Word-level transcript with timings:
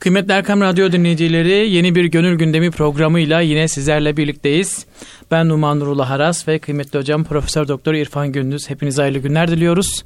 Kıymetli 0.00 0.32
Erkam 0.32 0.60
Radyo 0.60 0.92
dinleyicileri 0.92 1.70
yeni 1.70 1.94
bir 1.94 2.04
Gönül 2.04 2.38
Gündemi 2.38 2.70
programıyla 2.70 3.40
yine 3.40 3.68
sizlerle 3.68 4.16
birlikteyiz. 4.16 4.86
Ben 5.30 5.48
Numan 5.48 5.80
Nurullah 5.80 6.10
Haras 6.10 6.48
ve 6.48 6.58
kıymetli 6.58 6.98
hocam 6.98 7.24
Profesör 7.24 7.68
Doktor 7.68 7.94
İrfan 7.94 8.32
Gündüz. 8.32 8.70
Hepinize 8.70 9.02
hayırlı 9.02 9.18
günler 9.18 9.50
diliyoruz. 9.50 10.04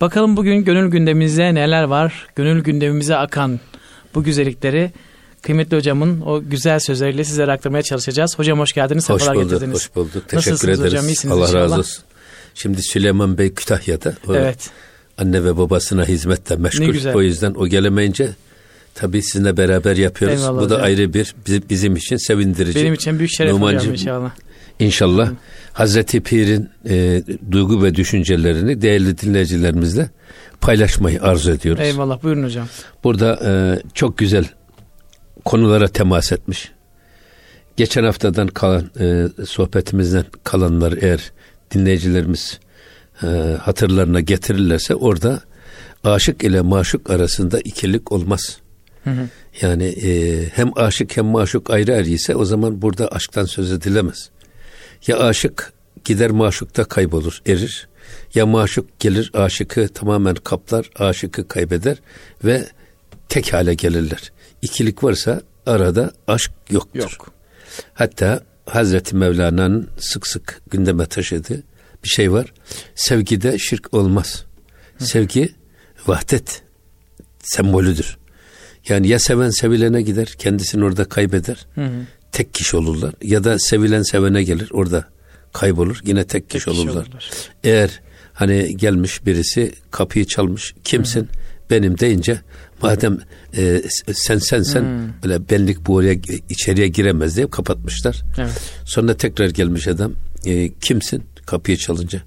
Bakalım 0.00 0.36
bugün 0.36 0.64
gönül 0.64 0.90
gündemimizde 0.90 1.54
neler 1.54 1.82
var? 1.82 2.26
Gönül 2.36 2.62
gündemimize 2.62 3.16
akan 3.16 3.60
bu 4.14 4.22
güzellikleri 4.22 4.90
kıymetli 5.42 5.76
hocamın 5.76 6.20
o 6.20 6.42
güzel 6.44 6.78
sözleriyle 6.78 7.24
sizlere 7.24 7.52
aktarmaya 7.52 7.82
çalışacağız. 7.82 8.38
Hocam 8.38 8.58
hoş 8.58 8.72
geldiniz. 8.72 9.10
Hoş 9.10 9.28
bulduk, 9.28 9.42
getirdiniz. 9.50 9.74
hoş 9.74 9.96
bulduk. 9.96 10.28
Teşekkür 10.28 10.36
Nasılsınız 10.52 10.80
ederiz. 10.80 10.92
Hocam, 10.92 11.08
İyisiniz 11.08 11.36
Allah 11.36 11.46
inşallah. 11.46 11.62
razı 11.62 11.74
olsun. 11.78 12.04
Şimdi 12.54 12.82
Süleyman 12.82 13.38
Bey 13.38 13.54
Kütahya'da. 13.54 14.14
O 14.28 14.34
evet. 14.34 14.70
Anne 15.18 15.44
ve 15.44 15.56
babasına 15.56 16.04
hizmette 16.04 16.56
meşgul. 16.56 17.14
O 17.14 17.22
yüzden 17.22 17.54
o 17.54 17.66
gelemeyince 17.66 18.30
tabii 19.00 19.22
sizinle 19.22 19.56
beraber 19.56 19.96
yapıyoruz. 19.96 20.40
Eyvallah 20.40 20.62
Bu 20.62 20.70
da 20.70 20.74
hocam. 20.74 20.86
ayrı 20.86 21.14
bir 21.14 21.34
bizim 21.70 21.96
için 21.96 22.16
sevindirici. 22.16 22.78
Benim 22.78 22.94
için 22.94 23.18
büyük 23.18 23.32
şeref 23.32 23.52
Numancığım, 23.52 23.80
hocam 23.80 23.92
inşallah. 23.92 24.30
İnşallah 24.78 25.28
Hı. 25.28 25.34
Hazreti 25.72 26.20
Pir'in 26.20 26.68
e, 26.88 27.22
duygu 27.50 27.82
ve 27.82 27.94
düşüncelerini 27.94 28.82
değerli 28.82 29.18
dinleyicilerimizle 29.18 30.10
paylaşmayı 30.60 31.22
arzu 31.22 31.50
ediyoruz. 31.50 31.82
Eyvallah 31.82 32.22
buyurun 32.22 32.44
hocam. 32.44 32.68
Burada 33.04 33.40
e, 33.44 33.52
çok 33.94 34.18
güzel 34.18 34.44
konulara 35.44 35.88
temas 35.88 36.32
etmiş. 36.32 36.72
Geçen 37.76 38.04
haftadan 38.04 38.46
kalan 38.46 38.90
e, 39.00 39.28
sohbetimizden 39.46 40.24
kalanlar 40.44 40.94
eğer 41.00 41.32
dinleyicilerimiz 41.74 42.60
e, 43.22 43.26
hatırlarına 43.60 44.20
getirirlerse 44.20 44.94
orada 44.94 45.40
aşık 46.04 46.44
ile 46.44 46.60
maşuk 46.60 47.10
arasında 47.10 47.60
ikilik 47.60 48.12
olmaz. 48.12 48.58
Hı 49.04 49.10
hı. 49.10 49.28
Yani 49.60 49.84
e, 49.84 50.44
hem 50.48 50.78
aşık 50.78 51.16
hem 51.16 51.24
maşuk 51.24 51.70
ayrı 51.70 51.94
ayrı 51.94 52.08
ise 52.08 52.36
o 52.36 52.44
zaman 52.44 52.82
burada 52.82 53.08
aşktan 53.08 53.44
söz 53.44 53.72
edilemez. 53.72 54.30
Ya 55.06 55.18
aşık 55.18 55.72
gider 56.04 56.30
maşukta 56.30 56.84
kaybolur, 56.84 57.42
erir. 57.46 57.88
Ya 58.34 58.46
maşuk 58.46 59.00
gelir 59.00 59.30
aşıkı 59.34 59.88
tamamen 59.88 60.34
kaplar, 60.34 60.90
aşıkı 60.98 61.48
kaybeder 61.48 61.96
ve 62.44 62.66
tek 63.28 63.52
hale 63.52 63.74
gelirler. 63.74 64.32
İkilik 64.62 65.04
varsa 65.04 65.42
arada 65.66 66.12
aşk 66.26 66.52
yoktur. 66.70 67.00
Yok. 67.00 67.32
Hatta 67.94 68.42
Hazreti 68.66 69.16
Mevlana'nın 69.16 69.88
sık 69.98 70.26
sık 70.26 70.62
gündeme 70.70 71.06
taşıdığı 71.06 71.62
bir 72.04 72.08
şey 72.08 72.32
var. 72.32 72.52
Sevgide 72.94 73.58
şirk 73.58 73.94
olmaz. 73.94 74.44
Hı. 74.98 75.04
Sevgi 75.04 75.54
vahdet 76.06 76.62
sembolüdür. 77.42 78.18
Yani 78.88 79.08
ya 79.08 79.18
seven 79.18 79.50
sevilene 79.50 80.02
gider, 80.02 80.26
kendisini 80.38 80.84
orada 80.84 81.04
kaybeder. 81.04 81.66
Hı 81.74 81.84
hı. 81.84 82.06
Tek 82.32 82.54
kişi 82.54 82.76
olurlar. 82.76 83.14
Ya 83.22 83.44
da 83.44 83.58
sevilen 83.58 84.02
sevene 84.02 84.42
gelir, 84.42 84.68
orada 84.72 85.04
kaybolur. 85.52 86.00
Yine 86.04 86.24
tek 86.24 86.50
kişi, 86.50 86.64
tek 86.64 86.74
kişi 86.74 86.88
olurlar. 86.88 87.02
olurlar. 87.02 87.30
Eğer 87.64 88.00
hani 88.32 88.76
gelmiş 88.76 89.26
birisi 89.26 89.72
kapıyı 89.90 90.24
çalmış, 90.24 90.74
kimsin? 90.84 91.20
Hı 91.20 91.24
hı. 91.24 91.28
Benim 91.70 91.98
deyince 91.98 92.40
madem 92.82 93.18
e, 93.56 93.82
sen 94.12 94.38
sen 94.38 94.62
sen 94.62 94.80
hmm. 94.80 95.22
böyle 95.22 95.50
benlik 95.50 95.86
bu 95.86 95.94
oraya 95.94 96.16
içeriye 96.48 96.88
giremez 96.88 97.36
diye 97.36 97.50
kapatmışlar. 97.50 98.22
Evet. 98.38 98.60
Sonra 98.84 99.16
tekrar 99.16 99.48
gelmiş 99.48 99.88
adam 99.88 100.12
e, 100.46 100.72
kimsin 100.72 101.22
kapıyı 101.46 101.76
çalınca 101.76 102.22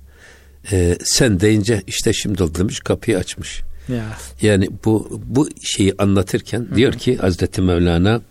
e, 0.71 0.97
sen 1.03 1.39
deyince 1.39 1.81
işte 1.87 2.13
şimdi 2.13 2.43
oldu 2.43 2.59
demiş 2.59 2.79
kapıyı 2.79 3.17
açmış. 3.17 3.61
Ya. 3.89 4.05
Yani 4.41 4.69
bu 4.85 5.21
bu 5.25 5.49
şeyi 5.61 5.93
anlatırken 5.97 6.59
Hı-hı. 6.59 6.75
diyor 6.75 6.93
ki 6.93 7.17
Hazreti 7.17 7.61
Mevlana 7.61 8.21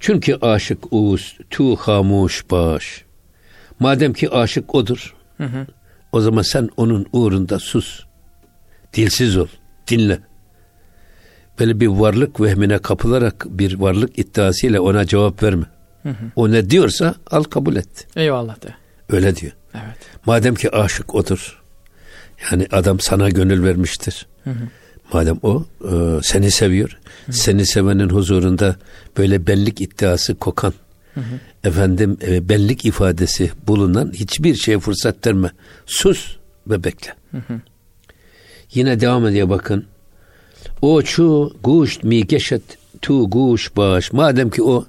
çünkü 0.00 0.34
aşık 0.34 0.92
uz 0.92 1.38
tu 1.50 1.76
hamuş 1.76 2.50
baş. 2.50 3.04
Madem 3.80 4.12
ki 4.12 4.30
aşık 4.30 4.74
odur. 4.74 5.14
Hı-hı. 5.36 5.66
O 6.12 6.20
zaman 6.20 6.42
sen 6.42 6.68
onun 6.76 7.06
uğrunda 7.12 7.58
sus. 7.58 8.04
Dilsiz 8.94 9.36
ol. 9.36 9.46
Dinle. 9.88 10.18
Böyle 11.60 11.80
bir 11.80 11.86
varlık 11.86 12.40
vehmine 12.40 12.78
kapılarak 12.78 13.46
bir 13.48 13.80
varlık 13.80 14.18
iddiasıyla 14.18 14.80
ona 14.80 15.06
cevap 15.06 15.42
verme. 15.42 15.64
Hı 16.02 16.08
hı. 16.08 16.24
O 16.36 16.50
ne 16.50 16.70
diyorsa 16.70 17.14
al 17.30 17.42
kabul 17.42 17.76
et. 17.76 18.06
Eyvallah 18.16 18.62
de. 18.62 18.74
Öyle 19.08 19.36
diyor. 19.36 19.52
Evet. 19.74 19.96
Madem 20.26 20.54
ki 20.54 20.70
aşık 20.70 21.14
odur. 21.14 21.63
Yani 22.50 22.66
adam 22.72 23.00
sana 23.00 23.28
gönül 23.28 23.64
vermiştir. 23.64 24.26
Hı 24.44 24.50
hı. 24.50 24.68
Madem 25.12 25.38
o 25.42 25.64
e, 25.84 26.22
seni 26.22 26.50
seviyor. 26.50 26.98
Hı 27.26 27.32
hı. 27.32 27.36
Seni 27.36 27.66
sevenin 27.66 28.08
huzurunda 28.08 28.76
böyle 29.16 29.46
bellik 29.46 29.80
iddiası 29.80 30.34
kokan 30.34 30.74
hı 31.14 31.20
hı. 31.20 31.68
efendim 31.68 32.18
e, 32.26 32.48
bellik 32.48 32.84
ifadesi 32.84 33.50
bulunan 33.66 34.12
hiçbir 34.12 34.54
şeye 34.54 34.78
fırsat 34.78 35.26
verme. 35.26 35.50
Sus 35.86 36.36
ve 36.66 36.84
bekle. 36.84 37.14
Hı 37.30 37.36
hı. 37.36 37.60
Yine 38.74 39.00
devam 39.00 39.26
ediyor 39.26 39.48
bakın. 39.48 39.86
O 40.82 41.02
çu 41.02 41.56
guş 41.62 42.02
mi 42.02 42.26
geçet 42.26 42.62
tu 43.02 43.30
guş 43.30 43.76
baş. 43.76 44.12
Madem 44.12 44.50
ki 44.50 44.62
o 44.62 44.86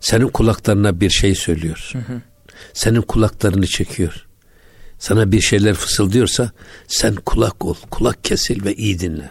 senin 0.00 0.28
kulaklarına 0.28 1.00
bir 1.00 1.10
şey 1.10 1.34
söylüyor. 1.34 1.90
Hı 1.92 1.98
hı. 1.98 2.20
Senin 2.72 3.02
kulaklarını 3.02 3.66
çekiyor 3.66 4.26
sana 5.02 5.32
bir 5.32 5.40
şeyler 5.40 5.74
fısıldıyorsa 5.74 6.50
sen 6.88 7.14
kulak 7.14 7.64
ol, 7.64 7.74
kulak 7.90 8.24
kesil 8.24 8.64
ve 8.64 8.74
iyi 8.74 9.00
dinle. 9.00 9.30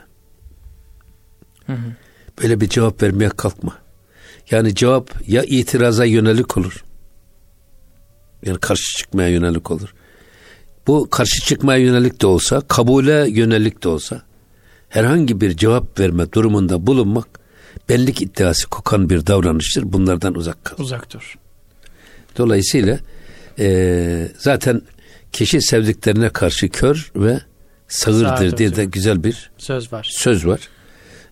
Hı 1.66 1.74
hı. 1.74 1.96
Böyle 2.42 2.62
bir 2.62 2.70
cevap 2.70 3.04
vermeye 3.04 3.30
kalkma. 3.30 3.78
Yani 4.50 4.76
cevap 4.76 5.28
ya 5.28 5.44
itiraza 5.44 6.06
yönelik 6.06 6.58
olur. 6.58 6.84
Yani 8.46 8.59
karşı 8.59 8.98
çıkmaya 8.98 9.30
yönelik 9.30 9.72
olur. 9.72 9.94
Bu 10.88 11.09
karşı 11.09 11.46
çıkmaya 11.46 11.80
yönelik 11.80 12.22
de 12.22 12.28
olsa, 12.28 12.62
kabule 12.62 13.30
yönelik 13.30 13.84
de 13.84 13.88
olsa 13.88 14.22
herhangi 14.90 15.42
bir 15.42 15.58
cevap 15.58 16.00
verme 16.00 16.32
durumunda 16.32 16.88
bulunmak 16.88 17.28
bellik 17.90 18.22
iddiası 18.22 18.68
kokan 18.68 19.09
bir 19.09 19.28
davranıştır. 19.28 19.94
Bunlardan 19.94 20.34
uzak 20.36 20.66
kal. 20.66 20.84
Uzak 20.84 21.14
dur. 21.14 21.38
Dolayısıyla 22.38 23.00
e, 23.59 24.28
zaten 24.38 24.82
kişi 25.31 25.62
sevdiklerine 25.62 26.30
karşı 26.30 26.69
kör 26.69 27.12
ve 27.16 27.40
sağırdır 27.88 28.58
diye 28.58 28.75
de 28.75 28.86
güzel 28.86 29.24
bir 29.24 29.52
söz 29.58 29.94
var. 29.94 30.09
Söz 30.12 30.46
var. 30.46 30.59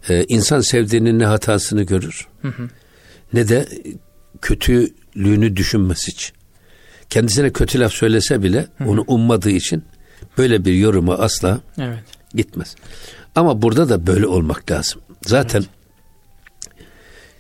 Ee, 0.10 0.26
insan 0.28 0.62
sevdiğinin 0.62 1.20
ne 1.20 1.26
hatasını 1.26 1.84
görür 1.84 2.28
hı 2.42 2.48
hı. 2.48 2.70
ne 3.34 3.48
de 3.50 3.68
kötülüğünü 4.42 5.56
düşünmez 5.56 6.08
hiç. 6.08 6.34
Kendisine 7.09 7.50
kötü 7.50 7.80
laf 7.80 7.94
söylese 7.94 8.44
bile 8.44 8.68
onu 8.86 9.04
ummadığı 9.08 9.50
için 9.50 9.84
böyle 10.38 10.66
bir 10.66 10.74
yoruma 10.74 11.16
asla 11.16 11.62
evet. 11.78 12.04
gitmez. 12.34 12.76
Ama 13.36 13.62
burada 13.62 13.90
da 13.90 14.08
böyle 14.08 14.28
olmak 14.28 14.72
lazım. 14.72 15.02
Zaten 15.26 15.64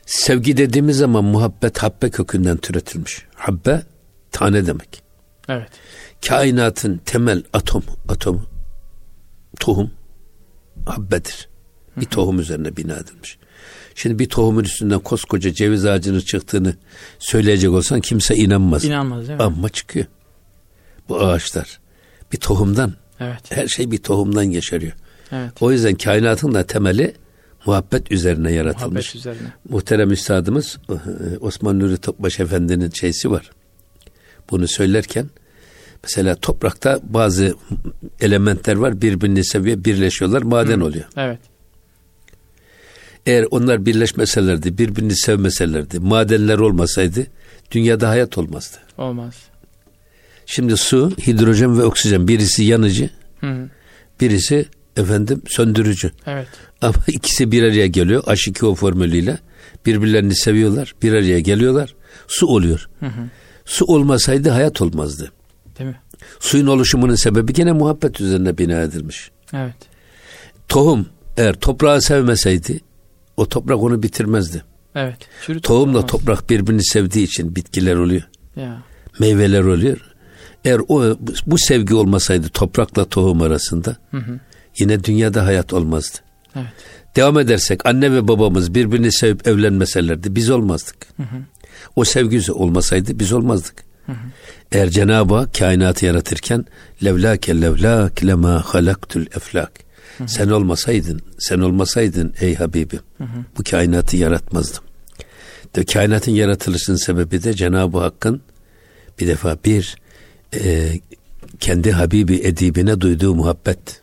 sevgi 0.05 0.57
dediğimiz 0.57 0.97
zaman 0.97 1.23
muhabbet 1.23 1.77
habbe 1.77 2.09
kökünden 2.09 2.57
türetilmiş. 2.57 3.25
Habbe 3.35 3.81
tane 4.31 4.67
demek. 4.67 5.08
Evet 5.49 5.69
kainatın 6.27 7.01
temel 7.05 7.43
atom, 7.53 7.83
atom, 8.09 8.45
tohum 9.59 9.91
habbedir. 10.85 11.49
Bir 11.97 12.05
tohum 12.05 12.39
üzerine 12.39 12.77
bina 12.77 12.93
edilmiş. 12.93 13.37
Şimdi 13.95 14.19
bir 14.19 14.29
tohumun 14.29 14.63
üstünden 14.63 14.99
koskoca 14.99 15.53
ceviz 15.53 15.85
ağacının 15.85 16.19
çıktığını 16.19 16.75
söyleyecek 17.19 17.69
olsan 17.69 18.01
kimse 18.01 18.35
inanmaz. 18.35 18.85
İnanmaz 18.85 19.27
değil 19.27 19.39
mi? 19.39 19.43
Ama 19.43 19.69
çıkıyor. 19.69 20.05
Bu 21.09 21.19
ağaçlar 21.19 21.79
bir 22.31 22.37
tohumdan. 22.37 22.93
Evet. 23.19 23.41
Her 23.49 23.67
şey 23.67 23.91
bir 23.91 23.97
tohumdan 23.97 24.45
geçeriyor. 24.45 24.93
Evet. 25.31 25.51
O 25.59 25.71
yüzden 25.71 25.95
kainatın 25.95 26.53
da 26.53 26.63
temeli 26.63 27.13
muhabbet 27.65 28.11
üzerine 28.11 28.51
yaratılmış. 28.51 28.91
Muhabbet 28.91 29.15
üzerine. 29.15 29.53
Muhterem 29.69 30.11
Üstadımız 30.11 30.77
Osman 31.39 31.79
Nuri 31.79 31.97
Topbaş 31.97 32.39
Efendi'nin 32.39 32.89
şeysi 32.89 33.31
var. 33.31 33.51
Bunu 34.51 34.67
söylerken 34.67 35.29
Mesela 36.03 36.35
toprakta 36.35 36.99
bazı 37.03 37.55
elementler 38.21 38.75
var 38.75 39.01
birbirini 39.01 39.45
seviyor, 39.45 39.83
birleşiyorlar, 39.83 40.41
maden 40.41 40.79
Hı. 40.79 40.85
oluyor. 40.85 41.05
Evet. 41.17 41.39
Eğer 43.25 43.45
onlar 43.51 43.85
birleşmeselerdi, 43.85 44.77
birbirini 44.77 45.15
sevmeselerdi, 45.15 45.99
madenler 45.99 46.57
olmasaydı 46.57 47.27
dünyada 47.71 48.09
hayat 48.09 48.37
olmazdı. 48.37 48.77
Olmaz. 48.97 49.33
Şimdi 50.45 50.77
su, 50.77 51.11
hidrojen 51.27 51.79
ve 51.79 51.83
oksijen 51.83 52.27
birisi 52.27 52.63
yanıcı, 52.63 53.09
Hı. 53.39 53.69
birisi 54.21 54.65
efendim 54.97 55.41
söndürücü. 55.47 56.11
Evet. 56.25 56.47
Ama 56.81 56.95
ikisi 57.07 57.51
bir 57.51 57.63
araya 57.63 57.87
geliyor 57.87 58.23
H2O 58.23 58.75
formülüyle. 58.75 59.37
Birbirlerini 59.85 60.35
seviyorlar, 60.35 60.95
bir 61.03 61.13
araya 61.13 61.39
geliyorlar. 61.39 61.95
Su 62.27 62.47
oluyor. 62.47 62.89
Hı 62.99 63.05
hı. 63.05 63.29
Su 63.65 63.85
olmasaydı 63.85 64.49
hayat 64.49 64.81
olmazdı. 64.81 65.31
Değil 65.79 65.89
mi? 65.89 65.99
Suyun 66.39 66.67
oluşumunun 66.67 67.15
sebebi 67.15 67.53
gene 67.53 67.71
muhabbet 67.71 68.21
üzerine 68.21 68.57
bina 68.57 68.81
edilmiş. 68.81 69.31
Evet. 69.53 69.75
Tohum 70.67 71.05
eğer 71.37 71.53
toprağı 71.53 72.01
sevmeseydi 72.01 72.79
o 73.37 73.45
toprak 73.49 73.83
onu 73.83 74.03
bitirmezdi. 74.03 74.63
Evet. 74.95 75.17
Çürütmez 75.45 75.67
Tohumla 75.67 75.97
olmaz. 75.97 76.11
toprak 76.11 76.49
birbirini 76.49 76.83
sevdiği 76.85 77.25
için 77.25 77.55
bitkiler 77.55 77.95
oluyor. 77.95 78.23
Ya. 78.55 78.83
Meyveler 79.19 79.61
oluyor. 79.63 79.97
Eğer 80.65 80.81
o 80.87 81.17
bu 81.45 81.57
sevgi 81.57 81.95
olmasaydı 81.95 82.49
toprakla 82.49 83.05
tohum 83.05 83.41
arasında 83.41 83.97
yine 84.79 85.03
dünyada 85.03 85.45
hayat 85.45 85.73
olmazdı. 85.73 86.17
Evet. 86.55 86.67
Devam 87.15 87.39
edersek 87.39 87.85
anne 87.85 88.11
ve 88.13 88.27
babamız 88.27 88.75
birbirini 88.75 89.11
sevip 89.11 89.47
evlenmeselerdi 89.47 90.35
biz 90.35 90.49
olmazdık. 90.49 91.07
O 91.95 92.03
sevgi 92.03 92.51
olmasaydı 92.51 93.19
biz 93.19 93.33
olmazdık. 93.33 93.83
Eğer 94.71 94.89
Cenab-ı 94.89 95.35
Hak 95.35 95.53
kainatı 95.53 96.05
yaratırken 96.05 96.65
levlake 97.03 97.61
levlak 97.61 98.25
lema 98.25 98.61
halaktul 98.61 99.21
eflak. 99.21 99.71
Sen 100.27 100.49
olmasaydın, 100.49 101.21
sen 101.39 101.59
olmasaydın 101.59 102.33
ey 102.39 102.55
Habibim 102.55 102.99
bu 103.57 103.63
kainatı 103.63 104.17
yaratmazdım. 104.17 104.83
De 105.75 105.85
kainatın 105.85 106.31
yaratılışının 106.31 106.97
sebebi 106.97 107.43
de 107.43 107.53
Cenab-ı 107.53 107.97
Hakk'ın 107.97 108.41
bir 109.19 109.27
defa 109.27 109.57
bir 109.65 109.95
e, 110.53 110.91
kendi 111.59 111.91
Habibi 111.91 112.35
edibine 112.35 113.01
duyduğu 113.01 113.35
muhabbet. 113.35 114.01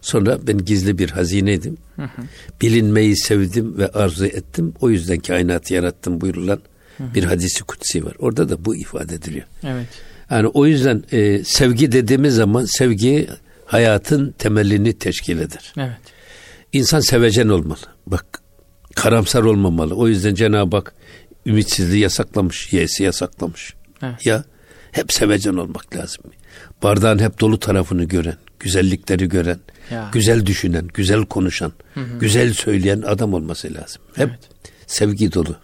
Sonra 0.00 0.46
ben 0.46 0.58
gizli 0.58 0.98
bir 0.98 1.10
hazineydim. 1.10 1.76
Bilinmeyi 2.62 3.16
sevdim 3.16 3.78
ve 3.78 3.88
arzu 3.88 4.26
ettim. 4.26 4.74
O 4.80 4.90
yüzden 4.90 5.18
kainatı 5.18 5.74
yarattım 5.74 6.20
buyurulan 6.20 6.60
bir 6.98 7.24
hadisi 7.24 7.64
kutsi 7.64 8.04
var. 8.04 8.14
Orada 8.18 8.48
da 8.48 8.64
bu 8.64 8.76
ifade 8.76 9.14
ediliyor. 9.14 9.46
Evet. 9.64 9.86
Yani 10.30 10.46
o 10.46 10.66
yüzden 10.66 11.04
e, 11.12 11.44
sevgi 11.44 11.92
dediğimiz 11.92 12.34
zaman 12.34 12.64
sevgi 12.64 13.28
hayatın 13.66 14.34
temelini 14.38 14.98
teşkil 14.98 15.38
eder. 15.38 15.72
Evet. 15.76 15.96
İnsan 16.72 17.00
sevecen 17.00 17.48
olmalı. 17.48 17.78
Bak 18.06 18.24
karamsar 18.94 19.42
olmamalı. 19.42 19.94
O 19.94 20.08
yüzden 20.08 20.34
Cenab-ı 20.34 20.76
Hak 20.76 20.94
ümitsizliği 21.46 22.02
yasaklamış, 22.02 22.72
yesi 22.72 23.02
yasaklamış. 23.02 23.74
Evet. 24.02 24.26
Ya 24.26 24.44
hep 24.92 25.12
sevecen 25.12 25.54
olmak 25.54 25.96
lazım. 25.96 26.24
Bardağın 26.82 27.18
hep 27.18 27.40
dolu 27.40 27.58
tarafını 27.60 28.04
gören, 28.04 28.36
güzellikleri 28.60 29.28
gören, 29.28 29.60
Ya. 29.90 30.10
güzel 30.12 30.46
düşünen, 30.46 30.88
güzel 30.94 31.24
konuşan, 31.24 31.72
güzel 32.20 32.52
söyleyen 32.54 33.02
adam 33.02 33.34
olması 33.34 33.74
lazım. 33.74 34.02
Hep 34.14 34.28
Evet. 34.28 34.40
sevgi 34.86 35.32
dolu. 35.32 35.56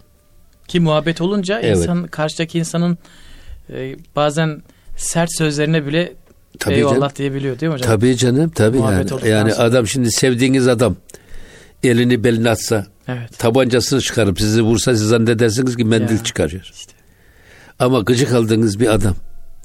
Ki 0.69 0.81
muhabbet 0.81 1.21
olunca 1.21 1.61
Evet. 1.61 1.77
insan 1.77 2.07
karşıdaki 2.07 2.59
insanın 2.59 2.99
e, 3.73 3.97
bazen 4.17 4.63
sert 4.97 5.37
sözlerine 5.39 5.87
bile 5.87 6.13
Tabii 6.59 6.75
eyvallah 6.75 6.95
canım. 7.01 7.13
diyebiliyor 7.17 7.61
değil 7.61 7.71
mi 7.73 7.75
hocam? 7.75 7.87
Tabii 8.01 8.17
canım, 8.17 8.51
tabii 8.51 8.79
Muhabbet 8.79 9.11
yani. 9.11 9.29
Yani 9.29 9.53
sonra. 9.53 9.65
adam 9.65 9.87
şimdi 9.87 10.11
sevdiğiniz 10.13 10.69
adam 10.69 10.97
elini 11.83 12.25
beline 12.25 12.51
atsa, 12.51 12.87
Evet. 13.09 13.39
tabancasını 13.39 14.01
çıkarıp 14.01 14.41
sizi 14.41 14.63
vursa 14.63 14.97
siz 14.97 15.09
zannedersiniz 15.09 15.77
ki 15.77 15.85
mendil 15.85 16.17
Ya. 16.17 16.25
çıkarıyor. 16.25 16.71
İşte. 16.75 16.93
Ama 17.79 18.01
gıcık 18.01 18.33
aldığınız 18.33 18.81
bir 18.81 18.87
adam 18.95 19.15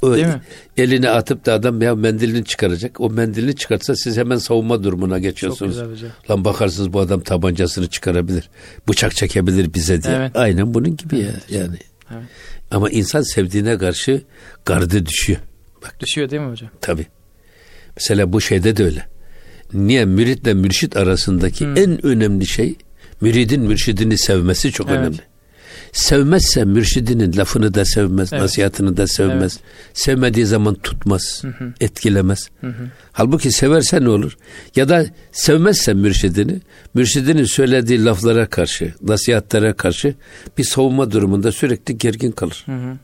o 0.04 0.16
Değil 0.16 0.26
mi? 0.28 0.42
elini 0.78 1.10
atıp 1.10 1.46
da 1.46 1.54
adam 1.54 1.82
ya 1.82 1.96
mendilini 1.96 2.46
çıkaracak. 2.46 3.02
O 3.02 3.10
mendilini 3.10 3.56
çıkartsa 3.56 3.96
siz 3.96 4.18
hemen 4.18 4.38
savunma 4.38 4.84
durumuna 4.84 5.16
Çok 5.16 5.24
geçiyorsunuz. 5.24 5.72
güzel 5.72 5.92
hocam. 5.92 6.10
Lan 6.30 6.46
bakarsınız 6.46 6.94
bu 6.94 7.00
adam 7.00 7.20
tabancasını 7.22 7.88
çıkarabilir. 7.88 8.50
Bıçak 8.90 9.16
çekebilir 9.16 9.74
bize 9.74 10.04
diye. 10.04 10.14
Evet. 10.16 10.32
Aynen 10.36 10.74
bunun 10.74 10.98
gibi 10.98 11.20
ya 11.20 11.32
yani. 11.50 11.78
Evet. 12.12 12.24
Ama 12.72 12.90
insan 12.90 13.22
sevdiğine 13.22 13.78
karşı 13.78 14.22
gardı 14.66 15.06
düşüyor. 15.06 15.40
Bak 15.84 15.96
Düşüyor 16.00 16.30
değil 16.30 16.42
mi 16.42 16.50
hocam? 16.52 16.70
tabi. 16.82 17.06
Mesela 17.98 18.34
bu 18.34 18.42
şeyde 18.42 18.78
de 18.78 18.84
öyle. 18.84 19.06
Niye 19.74 20.06
müritle 20.06 20.54
mürşit 20.54 20.98
arasındaki 20.98 21.66
Hmm. 21.66 21.78
en 21.78 22.06
önemli 22.06 22.48
şey 22.48 22.76
müridin 23.22 23.62
mürşidini 23.62 24.18
sevmesi 24.18 24.72
çok 24.72 24.90
Evet. 24.90 25.00
önemli. 25.00 25.18
Sevmezse 25.94 26.66
mürşidinin 26.66 27.38
lafını 27.38 27.74
da 27.74 27.86
sevmez, 27.86 28.34
Evet. 28.34 28.42
nasihatını 28.42 28.98
da 28.98 29.07
sevmez. 29.07 29.60
Sevmediği 29.94 30.45
zaman 30.45 30.75
tutmaz, 30.75 31.42
etkilemez. 31.81 32.50
Halbuki 33.12 33.51
severse 33.51 34.01
ne 34.04 34.10
olur? 34.10 34.38
Ya 34.75 34.90
da 34.90 35.06
sevmezse 35.31 35.94
mürşidini, 35.94 36.62
mürşidinin 36.94 37.44
söylediği 37.44 38.06
laflara 38.06 38.45
karşı, 38.50 38.94
nasihatlere 39.01 39.74
karşı 39.74 40.16
bir 40.57 40.63
savunma 40.63 41.12
durumunda 41.12 41.51
sürekli 41.51 41.98
gergin 41.98 42.31
kalır. 42.31 42.63
Hı 42.66 42.72
hı. 42.72 42.98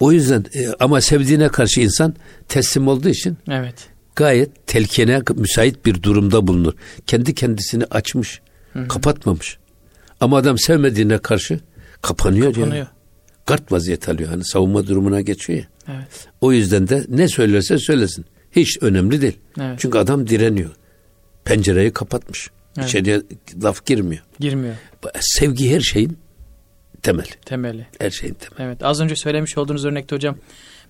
O 0.00 0.12
yüzden 0.12 0.44
e, 0.54 0.68
ama 0.80 1.00
sevdiğine 1.00 1.48
karşı 1.48 1.80
insan 1.80 2.14
teslim 2.48 2.88
olduğu 2.88 3.08
için 3.08 3.36
Evet. 3.50 3.74
gayet 4.16 4.66
telkine 4.66 5.22
müsait 5.36 5.86
bir 5.86 6.02
durumda 6.02 6.46
bulunur. 6.46 6.72
Kendi 7.06 7.34
kendisini 7.34 7.84
açmış, 7.84 8.40
kapatmamış. 8.88 9.57
Ama 10.20 10.36
adam 10.36 10.58
sevmediğine 10.58 11.18
karşı 11.18 11.60
kapanıyor, 12.02 12.54
Kapanıyor. 12.54 12.76
ya. 12.76 12.88
Kart 13.46 13.72
vaziyet 13.72 14.08
alıyor. 14.08 14.28
Hani 14.28 14.44
savunma 14.44 14.86
durumuna 14.86 15.20
geçiyor 15.20 15.58
ya. 15.58 15.66
Evet. 15.88 16.28
O 16.40 16.52
yüzden 16.52 16.88
de 16.88 17.04
ne 17.08 17.28
söylerse 17.28 17.78
söylesin. 17.78 18.24
Hiç 18.52 18.78
önemli 18.80 19.20
değil. 19.22 19.38
Evet. 19.60 19.78
Çünkü 19.80 19.98
adam 19.98 20.26
direniyor. 20.28 20.70
Pencereyi 21.44 21.90
kapatmış. 21.90 22.50
Evet. 22.78 22.88
İçeriye 22.88 23.22
laf 23.62 23.86
girmiyor. 23.86 24.22
Girmiyor. 24.40 24.74
Sevgi 25.20 25.74
her 25.74 25.80
şeyin 25.80 26.18
temeli. 27.02 27.28
Temeli. 27.44 27.86
Her 27.98 28.10
şeyin 28.10 28.34
temeli. 28.34 28.68
Evet. 28.68 28.82
Az 28.84 29.00
önce 29.00 29.16
söylemiş 29.16 29.58
olduğunuz 29.58 29.84
örnekte 29.84 30.16
hocam 30.16 30.36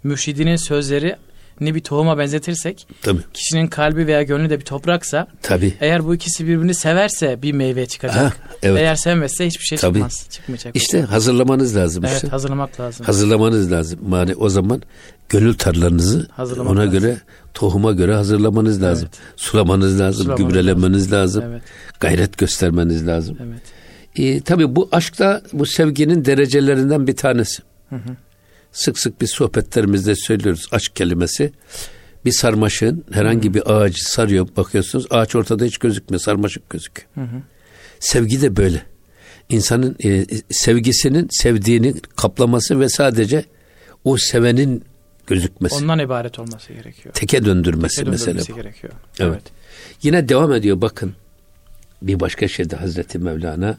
mürşidinin 0.05 0.57
sözleri 0.57 1.17
ni 1.61 1.75
bir 1.75 1.81
tohuma 1.81 2.19
benzetirsek 2.19 2.87
Tabii. 3.03 3.21
kişinin 3.35 3.67
kalbi 3.67 4.07
veya 4.07 4.23
gönlü 4.23 4.51
de 4.51 4.61
bir 4.61 4.65
topraksa 4.65 5.27
Tabii. 5.43 5.75
eğer 5.81 6.05
bu 6.05 6.15
ikisi 6.15 6.47
birbirini 6.47 6.75
severse 6.75 7.43
bir 7.43 7.53
meyve 7.53 7.87
çıkacak. 7.87 8.17
Ha, 8.17 8.33
evet. 8.63 8.81
Eğer 8.81 8.95
sevmezse 8.95 9.47
hiçbir 9.47 9.65
şey 9.65 9.79
Tabii. 9.79 9.95
çıkmaz. 9.95 10.27
Çıkmayacak. 10.31 10.77
İşte 10.77 11.01
hazırlamanız 11.03 11.77
lazım 11.77 12.05
evet 12.05 12.17
işte. 12.17 12.29
hazırlamak 12.29 12.81
lazım. 12.81 13.07
Hazırlamanız 13.07 13.73
lazım. 13.73 14.01
Yani 14.13 14.35
o 14.35 14.49
zaman 14.49 14.83
gönül 15.29 15.55
tarlalarınızı 15.55 16.29
Hazırlamak 16.31 16.73
ona 16.73 16.81
lazım. 16.81 16.93
göre 16.93 17.17
tohuma 17.55 17.93
göre 17.93 18.15
hazırlamanız 18.15 18.83
lazım. 18.83 19.09
Sulamanız 19.37 20.01
lazım, 20.01 20.23
Sulamanız 20.25 20.49
gübrelemeniz 20.49 21.13
lazım. 21.13 21.45
Evet. 21.47 21.63
Gayret 22.01 22.39
göstermeniz 22.39 23.07
lazım. 23.07 23.39
Evet. 23.49 23.63
Ee, 24.17 24.41
tabii 24.41 24.77
bu 24.77 24.89
aşk 24.93 25.19
da 25.19 25.43
bu 25.53 25.67
sevginin 25.67 26.25
derecelerinden 26.25 27.07
bir 27.07 27.17
tanesi. 27.17 27.63
Sık 28.73 28.99
sık 28.99 29.21
biz 29.21 29.31
sohbetlerimizde 29.31 30.15
söylüyoruz 30.17 30.69
aşk 30.73 30.97
kelimesi. 30.97 31.53
Bir 32.25 32.33
sarmaşığın 32.33 33.05
herhangi 33.13 33.55
bir 33.55 33.73
ağacı 33.75 34.05
sarıyor 34.11 34.49
bakıyorsunuz 34.57 35.07
ağaç 35.11 35.35
ortada 35.37 35.65
hiç 35.65 35.79
gözükmüyor 35.79 36.21
sarmaşık 36.21 36.71
gözüküyor. 36.71 37.09
Sevgi 38.01 38.43
de 38.43 38.57
böyle. 38.57 38.83
İnsanın 39.49 39.97
e, 40.05 40.27
sevgisinin 40.51 41.29
sevdiğini 41.31 41.95
kaplaması 42.17 42.81
ve 42.81 42.89
sadece 42.89 43.45
o 44.05 44.17
sevenin 44.17 44.85
gözükmesi. 45.27 45.75
Ondan 45.75 45.99
ibaret 45.99 46.39
olması 46.39 46.73
gerekiyor. 46.73 47.15
Teke 47.15 47.45
döndürmesi 47.45 47.97
Teke 47.97 48.11
mesele 48.11 48.27
döndürmesi 48.27 48.53
bu. 48.53 48.57
gerekiyor. 48.57 48.93
Evet. 49.21 49.33
Evet. 49.33 49.43
Yine 50.03 50.29
devam 50.29 50.53
ediyor 50.53 50.81
bakın. 50.81 51.15
Bir 52.03 52.21
başka 52.21 52.49
şeyde 52.49 52.77
Hazreti 52.77 53.19
Mevlana. 53.19 53.79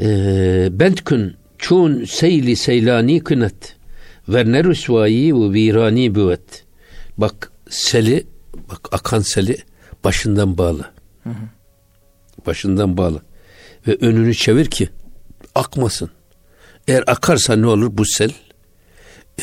Ee, 0.00 0.68
Bentkün 0.72 1.36
çun 1.62 2.04
seyli 2.04 2.56
seylani 2.56 3.20
kınet 3.20 3.76
ve 4.28 4.52
ne 4.52 4.64
rüsvayi 4.64 5.34
ve 5.34 5.52
virani 5.52 6.14
büvet. 6.14 6.64
Bak 7.18 7.52
seli, 7.70 8.26
bak 8.70 8.88
akan 8.92 9.20
seli 9.20 9.56
başından 10.04 10.58
bağlı. 10.58 10.90
Başından 12.46 12.96
bağlı. 12.96 13.22
Ve 13.86 13.96
önünü 14.00 14.34
çevir 14.34 14.66
ki 14.66 14.88
akmasın. 15.54 16.10
Eğer 16.88 17.04
akarsa 17.06 17.56
ne 17.56 17.66
olur 17.66 17.88
bu 17.92 18.04
sel? 18.04 18.32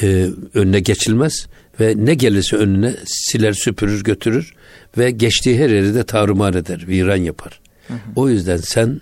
e, 0.02 0.30
önüne 0.54 0.80
geçilmez 0.80 1.48
ve 1.80 1.94
ne 1.98 2.14
gelirse 2.14 2.56
önüne 2.56 2.96
siler 3.06 3.54
süpürür 3.54 4.04
götürür 4.04 4.54
ve 4.98 5.12
geçtiği 5.12 5.60
her 5.60 5.70
yeri 5.70 5.96
de 5.96 6.04
tarumar 6.04 6.54
eder, 6.54 6.88
viran 6.88 7.16
yapar. 7.16 7.62
O 8.16 8.30
yüzden 8.30 8.58
sen 8.58 9.02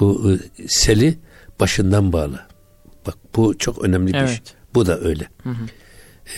bu 0.00 0.32
e, 0.32 0.34
seli 0.68 1.18
başından 1.60 2.12
bağla. 2.12 2.46
Bak 3.06 3.14
bu 3.36 3.58
çok 3.58 3.84
önemli 3.84 4.12
bir 4.12 4.18
Evet. 4.18 4.28
şey. 4.28 4.40
Bu 4.74 4.86
da 4.86 5.00
öyle. 5.00 5.28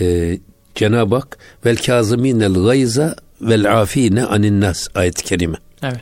E, 0.01 0.39
Cenab-ı 0.75 1.15
Hak 1.15 1.39
vel 1.67 1.77
kazıminel 1.77 2.55
gayza 2.55 3.17
vel 3.41 3.81
afine 3.81 4.25
anin 4.25 4.61
nas 4.61 4.89
ayet-i 4.95 5.25
kerime. 5.25 5.57
Evet. 5.83 6.01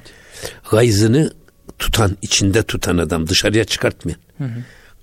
Gayzını 0.71 1.33
tutan, 1.79 2.17
içinde 2.23 2.63
tutan 2.63 2.99
adam 2.99 3.29
dışarıya 3.29 3.65
çıkartmayan. 3.65 4.21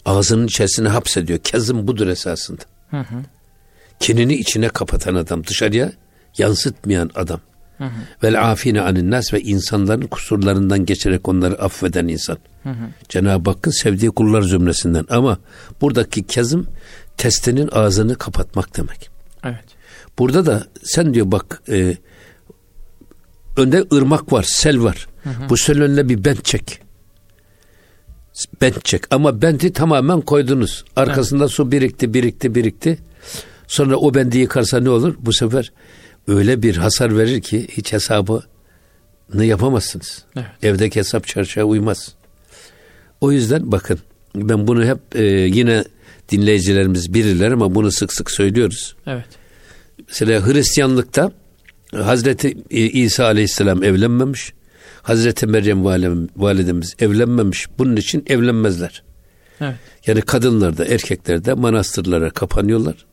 Ağzının 0.06 0.48
içerisine 0.48 0.88
hapsediyor. 0.88 1.40
Kezim 1.40 1.88
budur 1.88 2.08
esasında. 2.08 2.62
Hı 2.90 2.98
hı. 2.98 3.16
Kinini 4.00 4.36
içine 4.36 4.70
kapatan 4.70 5.16
adam, 5.16 5.44
dışarıya 5.48 5.92
yansıtmayan 6.38 7.12
adam. 7.16 7.42
Vel 8.24 8.52
afine 8.52 8.82
anin 8.82 9.12
nas 9.12 9.34
ve 9.34 9.42
insanların 9.42 10.08
kusurlarından 10.08 10.86
geçerek 10.86 11.28
onları 11.28 11.62
affeden 11.62 12.08
insan. 12.08 12.38
Cenab-ı 13.10 13.50
Hakk'ın 13.50 13.72
sevdiği 13.72 14.12
kullar 14.12 14.42
zümresinden. 14.42 15.06
Ama 15.10 15.38
buradaki 15.82 16.28
kezim 16.28 16.68
testinin 17.18 17.70
ağzını 17.72 18.16
kapatmak 18.16 18.78
demek. 18.78 19.10
Evet. 19.44 19.66
Burada 20.20 20.46
da 20.46 20.68
sen 20.84 21.14
diyor 21.14 21.32
bak 21.32 21.62
e, 21.70 21.98
önde 23.58 23.86
ırmak 23.94 24.34
var, 24.34 24.46
sel 24.48 24.84
var. 24.84 25.08
Hı 25.24 25.30
hı. 25.30 25.50
Bu 25.50 25.58
sel 25.58 25.82
önüne 25.82 26.10
bir 26.10 26.26
bent 26.26 26.46
çek. 26.46 26.82
Bent 28.62 28.86
çek 28.86 29.04
ama 29.12 29.42
benti 29.42 29.74
tamamen 29.74 30.22
koydunuz. 30.22 30.86
Arkasında 30.96 31.44
evet. 31.44 31.54
su 31.54 31.72
birikti, 31.72 32.14
birikti, 32.14 32.56
birikti. 32.56 32.98
Sonra 33.68 33.96
o 33.96 34.14
bendi 34.14 34.38
yıkarsa 34.38 34.80
ne 34.80 34.90
olur? 34.90 35.16
Bu 35.20 35.34
sefer 35.34 35.72
öyle 36.28 36.62
bir 36.62 36.78
hasar 36.78 37.18
verir 37.18 37.42
ki 37.42 37.68
hiç 37.72 37.94
hesabını 37.94 38.44
yapamazsınız. 39.46 40.24
Evet. 40.36 40.46
Evdeki 40.64 41.00
hesap 41.00 41.28
çarşıya 41.28 41.66
uymaz. 41.66 42.16
O 43.22 43.32
yüzden 43.32 43.72
bakın 43.72 44.00
ben 44.36 44.68
bunu 44.68 44.86
hep 44.86 45.00
e, 45.16 45.24
yine 45.24 45.84
dinleyicilerimiz 46.30 47.14
bilirler 47.14 47.52
ama 47.52 47.76
bunu 47.76 47.92
sık 47.92 48.14
sık 48.14 48.32
söylüyoruz. 48.32 48.96
Evet. 49.08 49.26
Mesela 50.08 50.48
Hristiyanlıkta 50.48 51.32
Hazreti 51.94 52.58
İsa 52.70 53.26
Aleyhisselam 53.26 53.84
evlenmemiş. 53.84 54.54
Hazreti 55.02 55.48
Meryem 55.48 55.86
validemiz 56.36 56.96
evlenmemiş. 57.00 57.68
Bunun 57.78 57.96
için 57.96 58.26
evlenmezler. 58.28 59.04
Evet. 59.62 59.76
Yani 60.08 60.22
kadınlar 60.22 60.78
da 60.78 60.86
erkekler 60.86 61.46
de 61.46 61.54
manastırlara 61.54 62.30
kapanıyorlar. 62.30 63.06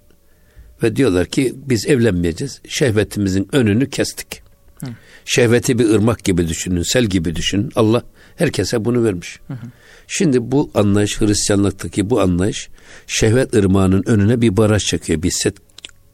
Ve 0.82 0.96
diyorlar 0.96 1.26
ki 1.26 1.54
biz 1.56 1.86
evlenmeyeceğiz. 1.86 2.60
Şehvetimizin 2.68 3.48
önünü 3.52 3.90
kestik. 3.90 4.42
Hı. 4.80 4.86
Şehveti 5.24 5.78
bir 5.78 5.90
ırmak 5.90 6.24
gibi 6.24 6.48
düşünün, 6.48 6.82
sel 6.82 7.04
gibi 7.04 7.36
düşünün. 7.36 7.72
Allah 7.76 8.02
herkese 8.36 8.84
bunu 8.84 9.04
vermiş. 9.04 9.38
Hı 9.46 9.54
hı. 9.54 9.66
Şimdi 10.06 10.52
bu 10.52 10.70
anlayış 10.74 11.20
Hristiyanlıktaki 11.20 12.10
bu 12.10 12.20
anlayış 12.20 12.68
şehvet 13.06 13.54
ırmağının 13.54 14.02
önüne 14.06 14.40
bir 14.40 14.56
baraj 14.56 14.84
çekiyor, 14.84 15.22
bir 15.22 15.30
set 15.30 15.56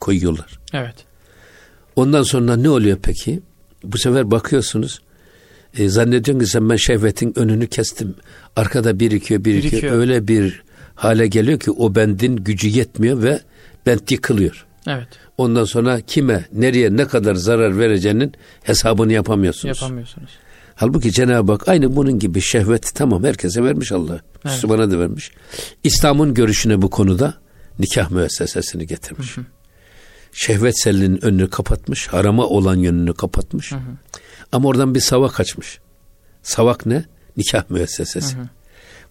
koyuyorlar. 0.00 0.58
Evet. 0.72 0.94
Ondan 1.96 2.22
sonra 2.22 2.56
ne 2.56 2.68
oluyor 2.68 2.98
peki? 3.02 3.40
Bu 3.84 3.98
sefer 3.98 4.30
bakıyorsunuz 4.30 5.00
e, 5.78 5.88
zannediyorsun 5.88 6.44
ki 6.44 6.50
sen 6.50 6.70
ben 6.70 6.76
şehvetin 6.76 7.38
önünü 7.38 7.66
kestim. 7.66 8.14
Arkada 8.56 9.00
birikiyor, 9.00 9.44
birikiyor. 9.44 9.72
birikiyor. 9.72 9.96
Öyle 9.96 10.28
bir 10.28 10.62
hale 10.94 11.26
geliyor 11.26 11.60
ki 11.60 11.70
o 11.70 11.94
bendin 11.94 12.36
gücü 12.36 12.68
yetmiyor 12.68 13.22
ve 13.22 13.40
bent 13.86 14.10
yıkılıyor. 14.10 14.66
Evet. 14.86 15.08
Ondan 15.38 15.64
sonra 15.64 16.00
kime, 16.00 16.46
nereye, 16.52 16.96
ne 16.96 17.04
kadar 17.06 17.34
zarar 17.34 17.78
vereceğinin 17.78 18.32
hesabını 18.62 19.12
yapamıyorsunuz. 19.12 19.82
Yapamıyorsunuz. 19.82 20.30
Halbuki 20.74 21.12
Cenab-ı 21.12 21.52
Hak 21.52 21.68
aynı 21.68 21.96
bunun 21.96 22.18
gibi 22.18 22.40
şehvet 22.40 22.94
tamam 22.94 23.24
herkese 23.24 23.64
vermiş 23.64 23.92
Allah. 23.92 24.12
Evet. 24.12 24.44
Müslümana 24.44 24.90
da 24.90 24.98
vermiş. 24.98 25.30
İslam'ın 25.84 26.34
görüşüne 26.34 26.82
bu 26.82 26.90
konuda 26.90 27.34
nikah 27.78 28.10
müessesesini 28.10 28.86
getirmiş. 28.86 29.36
Hı 29.36 29.40
hı. 29.40 29.44
Şehvet 30.32 30.82
selinin 30.82 31.24
önünü 31.24 31.50
kapatmış, 31.50 32.08
harama 32.08 32.46
olan 32.46 32.76
yönünü 32.76 33.14
kapatmış. 33.14 33.72
Hı 33.72 33.76
hı. 33.76 33.80
Ama 34.52 34.68
oradan 34.68 34.94
bir 34.94 35.00
savak 35.00 35.40
açmış. 35.40 35.78
Savak 36.42 36.86
ne? 36.86 37.04
Nikah 37.36 37.70
müessesesi. 37.70 38.36
Hı 38.36 38.40
hı. 38.40 38.48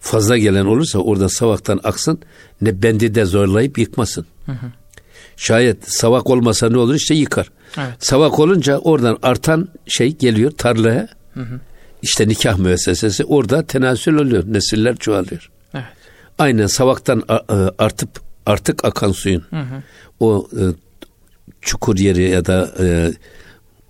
Fazla 0.02 0.38
gelen 0.38 0.64
olursa 0.64 0.98
oradan 0.98 1.26
savaktan 1.26 1.80
aksın 1.84 2.20
ne 2.60 2.82
bendi 2.82 3.14
de 3.14 3.24
zorlayıp 3.24 3.78
yıkmasın. 3.78 4.26
Hı 4.46 4.52
hı. 4.52 4.66
Şayet 5.36 5.92
savak 5.92 6.30
olmasa 6.30 6.68
ne 6.68 6.78
olur 6.78 6.94
işte 6.94 7.14
yıkar. 7.14 7.50
Evet. 7.78 7.94
Savak 7.98 8.38
olunca 8.40 8.78
oradan 8.78 9.18
artan 9.22 9.68
şey 9.86 10.16
geliyor 10.16 10.50
tarlaya. 10.50 11.08
Hı 11.34 11.40
hı. 11.40 11.60
İşte 12.02 12.28
nikah 12.28 12.58
müessesesi 12.58 13.24
orada 13.24 13.66
tenasül 13.66 14.14
oluyor. 14.14 14.44
Nesiller 14.46 14.96
çoğalıyor. 14.96 15.50
Evet. 15.74 15.84
Aynen 16.38 16.66
savaktan 16.66 17.22
e, 17.28 17.54
artıp 17.78 18.10
artık 18.46 18.84
akan 18.84 19.12
suyun 19.12 19.44
hı 19.50 19.60
hı. 19.60 19.82
o 20.20 20.48
e, 20.52 20.62
çukur 21.60 21.98
yeri 21.98 22.30
ya 22.30 22.46
da 22.46 22.74
e, 22.80 23.12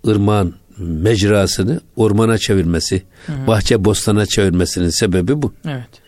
ırmağın 0.07 0.55
mecrasını 0.77 1.81
ormana 1.95 2.37
çevirmesi, 2.37 3.03
hı 3.27 3.33
hı. 3.33 3.47
bahçe 3.47 3.85
bostana 3.85 4.25
çevirmesinin 4.25 4.89
sebebi 4.89 5.41
bu. 5.41 5.53
Evet. 5.67 6.02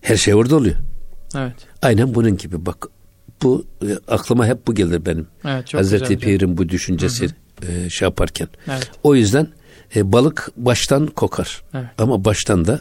Her 0.00 0.16
şey 0.16 0.34
orada 0.34 0.56
oluyor. 0.56 0.76
Evet. 1.36 1.54
Aynen 1.82 2.14
bunun 2.14 2.36
gibi 2.36 2.66
bak 2.66 2.86
bu 3.42 3.66
e, 3.82 3.98
aklıma 4.08 4.46
hep 4.46 4.66
bu 4.66 4.74
gelir 4.74 5.06
benim. 5.06 5.26
Evet, 5.44 5.66
çok 5.66 5.80
Hazreti 5.80 6.18
Pir'in 6.18 6.56
bu 6.56 6.68
düşüncesi 6.68 7.24
hı 7.24 7.66
hı. 7.66 7.72
E, 7.72 7.90
şey 7.90 8.06
yaparken. 8.06 8.48
Evet. 8.68 8.90
O 9.02 9.14
yüzden 9.14 9.48
e, 9.96 10.12
balık 10.12 10.50
baştan 10.56 11.06
kokar. 11.06 11.62
Evet. 11.74 11.86
Ama 11.98 12.24
baştan 12.24 12.66
da 12.66 12.80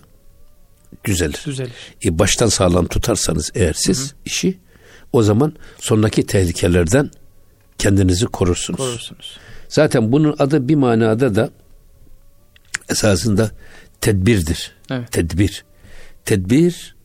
düzelir. 1.05 1.41
Düzelir. 1.45 1.71
E, 2.05 2.19
baştan 2.19 2.47
sağlam 2.47 2.87
tutarsanız 2.87 3.51
eğer 3.55 3.73
siz 3.73 3.99
hı 3.99 4.05
hı. 4.05 4.17
işi 4.25 4.59
o 5.13 5.23
zaman 5.23 5.53
sonraki 5.79 6.25
tehlikelerden 6.25 7.11
kendinizi 7.77 8.25
korursunuz. 8.25 8.77
Korursunuz. 8.77 9.37
Zaten 9.67 10.11
bunun 10.11 10.35
adı 10.39 10.67
bir 10.67 10.75
manada 10.75 11.35
da 11.35 11.49
esasında 12.89 13.51
tedbirdir. 14.01 14.71
Evet. 14.91 15.11
Tedbir. 15.11 15.65
Tedbir 16.25 16.95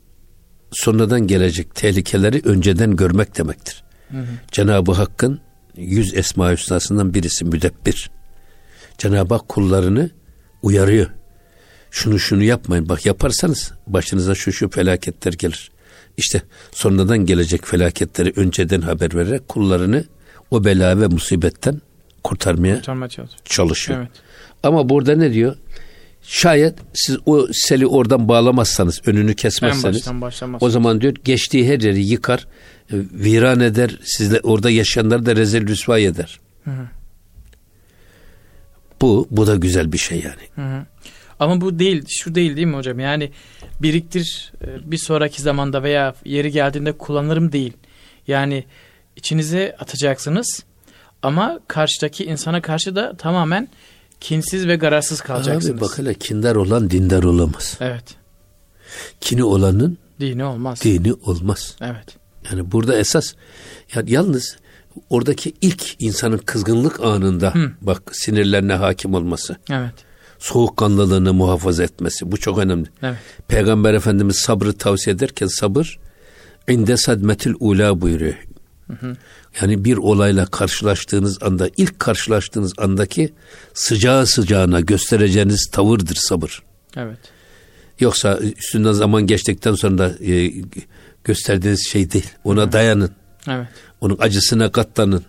sonradan 0.74 1.26
gelecek 1.26 1.74
tehlikeleri 1.74 2.42
önceden 2.44 2.96
görmek 2.96 3.38
demektir. 3.38 3.84
Hı 4.10 4.18
hı. 4.18 4.26
Cenab-ı 4.52 4.92
Hakk'ın 4.92 5.40
yüz 5.76 6.14
esma 6.14 6.52
hüsnasından 6.52 7.14
birisi 7.14 7.44
müdebbir. 7.44 8.10
Cenab-ı 8.98 9.34
Hak 9.34 9.48
kullarını 9.48 10.10
uyarıyor. 10.62 11.10
Şunu 11.90 12.18
şunu 12.18 12.42
yapmayın. 12.42 12.88
Bak 12.88 13.06
yaparsanız 13.06 13.72
başınıza 13.86 14.34
şu 14.34 14.52
şu 14.52 14.70
felaketler 14.70 15.32
gelir. 15.32 15.70
İşte 16.16 16.42
sonradan 16.72 17.18
gelecek 17.18 17.66
felaketleri 17.66 18.32
önceden 18.36 18.80
haber 18.80 19.14
vererek 19.14 19.48
kullarını 19.48 20.04
o 20.50 20.64
bela 20.64 21.00
ve 21.00 21.06
musibetten 21.06 21.80
kurtarmaya 22.24 22.82
çalışıyor. 23.44 23.98
Evet. 23.98 24.10
Ama 24.62 24.88
burada 24.88 25.16
ne 25.16 25.32
diyor? 25.32 25.56
Şayet 26.26 26.78
siz 26.94 27.18
o 27.26 27.46
seli 27.52 27.86
oradan 27.86 28.28
bağlamazsanız, 28.28 29.00
önünü 29.06 29.34
kesmezseniz 29.34 30.08
o 30.60 30.70
zaman 30.70 31.00
diyor 31.00 31.14
geçtiği 31.24 31.68
her 31.68 31.80
yeri 31.80 32.04
yıkar, 32.04 32.46
e, 32.92 32.96
viran 33.12 33.60
eder, 33.60 33.98
sizle 34.04 34.40
orada 34.40 34.70
yaşayanları 34.70 35.26
da 35.26 35.36
rezil 35.36 35.66
rüsvay 35.66 36.06
eder. 36.06 36.40
Hı 36.64 36.70
hı. 36.70 36.86
Bu 39.00 39.28
bu 39.30 39.46
da 39.46 39.56
güzel 39.56 39.92
bir 39.92 39.98
şey 39.98 40.20
yani. 40.20 40.42
Hı 40.54 40.76
hı. 40.76 40.86
Ama 41.40 41.60
bu 41.60 41.78
değil, 41.78 42.04
şu 42.08 42.34
değil 42.34 42.56
değil 42.56 42.66
mi 42.66 42.76
hocam? 42.76 43.00
Yani 43.00 43.30
biriktir 43.82 44.52
e, 44.62 44.90
bir 44.90 44.98
sonraki 44.98 45.42
zamanda 45.42 45.82
veya 45.82 46.14
yeri 46.24 46.50
geldiğinde 46.52 46.92
kullanırım 46.92 47.52
değil. 47.52 47.72
Yani 48.26 48.64
içinize 49.16 49.76
atacaksınız 49.78 50.64
ama 51.22 51.60
karşıdaki 51.68 52.24
insana 52.24 52.62
karşı 52.62 52.96
da 52.96 53.16
tamamen 53.16 53.68
kinsiz 54.20 54.68
ve 54.68 54.76
gararsız 54.76 55.20
kalacaksınız. 55.20 55.76
Abi 55.76 55.80
bak 55.80 55.98
hele 55.98 56.14
kindar 56.14 56.56
olan 56.56 56.90
dindar 56.90 57.22
olamaz. 57.22 57.76
Evet. 57.80 58.04
Kini 59.20 59.44
olanın 59.44 59.98
dini 60.20 60.44
olmaz. 60.44 60.80
Dini 60.84 61.12
olmaz. 61.12 61.76
Evet. 61.80 62.16
Yani 62.50 62.72
burada 62.72 62.98
esas 62.98 63.34
yani 63.94 64.10
yalnız 64.12 64.56
oradaki 65.10 65.54
ilk 65.60 65.96
insanın 65.98 66.38
kızgınlık 66.38 67.00
anında 67.00 67.54
Hı. 67.54 67.72
bak 67.80 68.02
sinirlerine 68.12 68.74
hakim 68.74 69.14
olması. 69.14 69.56
Evet. 69.70 69.94
Soğukkanlılığını 70.38 71.32
muhafaza 71.32 71.84
etmesi 71.84 72.32
bu 72.32 72.36
çok 72.36 72.58
önemli. 72.58 72.88
Evet. 73.02 73.18
Peygamber 73.48 73.94
Efendimiz 73.94 74.36
sabrı 74.36 74.72
tavsiye 74.72 75.16
ederken 75.16 75.46
sabır 75.46 75.98
inde 76.68 76.96
sadmetil 76.96 77.54
ula 77.60 78.00
buyuruyor. 78.00 78.34
Hı 78.86 78.92
hı. 79.06 79.16
Yani 79.60 79.84
bir 79.84 79.96
olayla 79.96 80.46
karşılaştığınız 80.46 81.42
anda 81.42 81.70
ilk 81.76 81.98
karşılaştığınız 81.98 82.72
andaki 82.78 83.32
sıcağı 83.74 84.26
sıcağına 84.26 84.80
göstereceğiniz 84.80 85.70
tavırdır 85.72 86.14
sabır. 86.14 86.62
Evet. 86.96 87.18
Yoksa 88.00 88.38
üstünden 88.38 88.92
zaman 88.92 89.26
geçtikten 89.26 89.74
sonra 89.74 90.10
e, 90.20 90.52
gösterdiğiniz 91.24 91.88
şey 91.88 92.12
değil. 92.12 92.30
Ona 92.44 92.62
Hı. 92.62 92.72
dayanın. 92.72 93.10
Evet. 93.48 93.68
Onun 94.00 94.16
acısına 94.20 94.72
katlanın. 94.72 95.24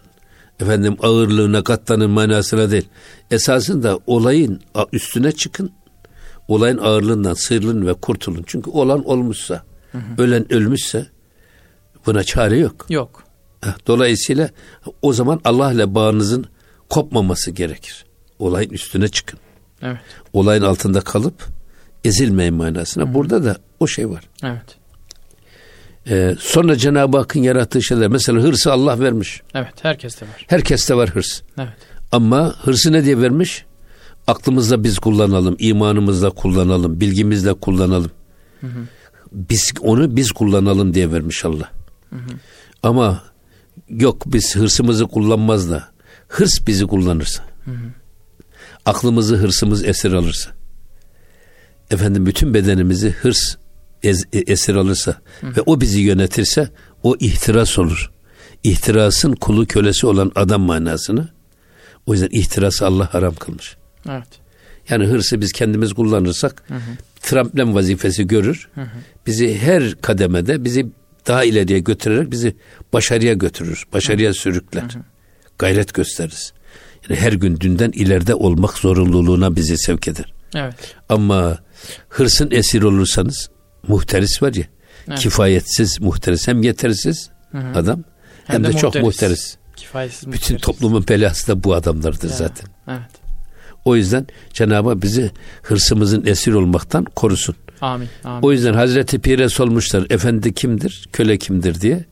Efendim 0.60 0.98
ağırlığına 1.00 1.64
katlanın 1.64 2.10
manasına 2.10 2.72
değil. 2.72 2.88
Esasında 3.32 4.00
olayın 4.08 4.62
üstüne 4.92 5.32
çıkın. 5.32 5.72
Olayın 6.48 6.78
ağırlığından 6.78 7.34
sıyrılın 7.34 7.88
ve 7.88 7.94
kurtulun. 7.94 8.44
Çünkü 8.48 8.70
olan 8.70 9.06
olmuşsa, 9.06 9.64
hı 9.92 9.98
hı. 9.98 10.24
ölen 10.24 10.54
ölmüşse 10.54 11.08
buna 12.06 12.24
çare 12.24 12.58
yok. 12.58 12.86
Yok. 12.90 13.25
Dolayısıyla 13.88 14.50
o 15.02 15.14
zaman 15.14 15.42
Allah 15.44 15.72
ile 15.72 15.96
bağınızın 15.96 16.46
kopmaması 16.90 17.52
gerekir. 17.52 18.06
Olayın 18.40 18.70
üstüne 18.70 19.08
çıkın. 19.08 19.40
Evet. 19.82 19.98
Olayın 20.34 20.62
altında 20.62 21.02
kalıp 21.02 21.44
ezilmeyin 22.04 22.54
manasına. 22.54 23.10
Hı. 23.10 23.14
Burada 23.14 23.44
da 23.44 23.58
o 23.80 23.88
şey 23.88 24.10
var. 24.10 24.24
Evet. 24.44 24.78
Ee, 26.10 26.36
sonra 26.40 26.76
Cenab-ı 26.78 27.18
Hakk'ın 27.18 27.40
yarattığı 27.40 27.84
şeyler. 27.84 28.08
Mesela 28.08 28.42
hırsı 28.42 28.74
Allah 28.74 29.00
vermiş. 29.00 29.42
Evet. 29.54 29.74
Herkeste 29.82 30.26
var. 30.26 30.46
Herkeste 30.48 30.96
var 30.96 31.10
hırs. 31.10 31.42
Evet. 31.58 31.70
Ama 32.12 32.56
hırsı 32.62 32.92
ne 32.92 33.06
diye 33.06 33.22
vermiş? 33.22 33.66
Aklımızda 34.28 34.84
biz 34.84 35.00
kullanalım, 35.00 35.56
imanımızla 35.60 36.30
kullanalım, 36.30 37.02
bilgimizle 37.02 37.54
kullanalım. 37.54 38.12
Hı 38.62 38.68
hı. 38.68 38.80
Biz 39.32 39.74
onu 39.82 40.16
biz 40.16 40.32
kullanalım 40.32 40.94
diye 40.94 41.12
vermiş 41.12 41.46
Allah. 41.46 41.72
Hı 42.10 42.16
hı. 42.16 42.30
Ama 42.84 43.24
yok 43.90 44.24
biz 44.26 44.56
hırsımızı 44.56 45.08
kullanmaz 45.08 45.70
da 45.70 45.88
hırs 46.28 46.68
bizi 46.68 46.88
kullanırsa. 46.88 47.44
Hı 47.66 47.72
hı. 47.72 47.90
aklımızı 48.86 49.36
hırsımız 49.36 49.86
esir 49.86 50.14
alırsa, 50.14 50.52
efendim 51.92 52.26
bütün 52.26 52.54
bedenimizi 52.54 53.12
hırs 53.12 53.56
ez, 54.04 54.24
e, 54.34 54.40
esir 54.40 54.76
alırsa 54.76 55.16
Hı. 55.42 55.48
ve 55.58 55.62
o 55.66 55.82
bizi 55.82 56.00
yönetirse 56.00 56.70
o 57.04 57.16
ihtiras 57.20 57.80
olur. 57.80 58.12
İhtirasın 58.64 59.34
kulu 59.34 59.66
kölesi 59.66 60.08
olan 60.08 60.32
adam 60.36 60.62
manasını. 60.62 61.30
O 62.06 62.14
yüzden 62.14 62.30
ihtirası 62.32 62.86
Allah 62.86 63.14
haram 63.14 63.36
kılmış. 63.36 63.78
Evet. 64.10 64.28
Yani 64.90 65.06
hırsı 65.06 65.42
biz 65.42 65.52
kendimiz 65.52 65.94
kullanırsak 65.94 66.64
hı 66.68 66.74
hı. 66.74 66.80
tramplen 67.22 67.76
vazifesi 67.76 68.28
görür. 68.28 68.70
Hı 68.76 68.82
hı. 68.82 68.98
Bizi 69.28 69.58
her 69.58 70.02
kademede 70.02 70.64
bizi 70.64 70.88
daha 71.28 71.44
ileriye 71.44 71.80
götürerek 71.80 72.32
bizi 72.32 72.56
başarıya 72.94 73.34
götürür. 73.34 73.84
Başarıya 73.94 74.30
hı. 74.30 74.34
sürükler. 74.34 74.82
Hı 74.82 75.00
hı. 75.00 75.04
Gayret 75.60 75.94
gösteririz. 75.94 76.54
Yani 77.10 77.20
her 77.20 77.34
gün 77.34 77.60
dünden 77.60 77.92
ileride 77.92 78.36
olmak 78.36 78.78
zorunluluğuna 78.78 79.56
bizi 79.56 79.78
sevk 79.78 80.08
eder. 80.08 80.34
Evet. 80.56 80.96
Ama 81.10 81.60
hırsın 82.10 82.52
esir 82.52 82.82
olursanız 82.82 83.50
muhteris 83.88 84.44
var 84.44 84.54
ya. 84.54 84.64
Evet. 85.08 85.20
Kifayetsiz 85.20 86.02
muhteris 86.02 86.48
hem 86.48 86.64
yetersiz 86.64 87.30
hı 87.52 87.58
hı. 87.58 87.80
adam 87.80 88.04
hem, 88.46 88.56
hem 88.56 88.64
de, 88.64 88.68
de 88.68 88.78
çok 88.78 88.96
muhteris. 88.96 89.58
Kifayetsiz 89.76 90.32
Bütün 90.32 90.56
muhteris. 90.56 90.62
toplumun 90.62 91.06
belası 91.08 91.48
da 91.48 91.64
bu 91.64 91.74
adamlardır 91.74 92.28
evet. 92.28 92.38
zaten. 92.38 92.68
Evet. 92.88 93.26
O 93.86 93.96
yüzden 93.96 94.28
Cenab-ı 94.54 94.90
Hak 94.90 95.04
bizi 95.04 95.32
hırsımızın 95.62 96.26
esir 96.26 96.54
olmaktan 96.54 97.06
korusun. 97.06 97.56
Amin. 97.86 98.10
amin. 98.24 98.42
O 98.42 98.52
yüzden 98.52 98.74
Hazreti 98.74 99.20
Pir'e 99.20 99.50
sormuşlar 99.50 100.08
efendi 100.10 100.54
kimdir, 100.54 101.10
köle 101.14 101.38
kimdir 101.38 101.82
diye. 101.82 102.06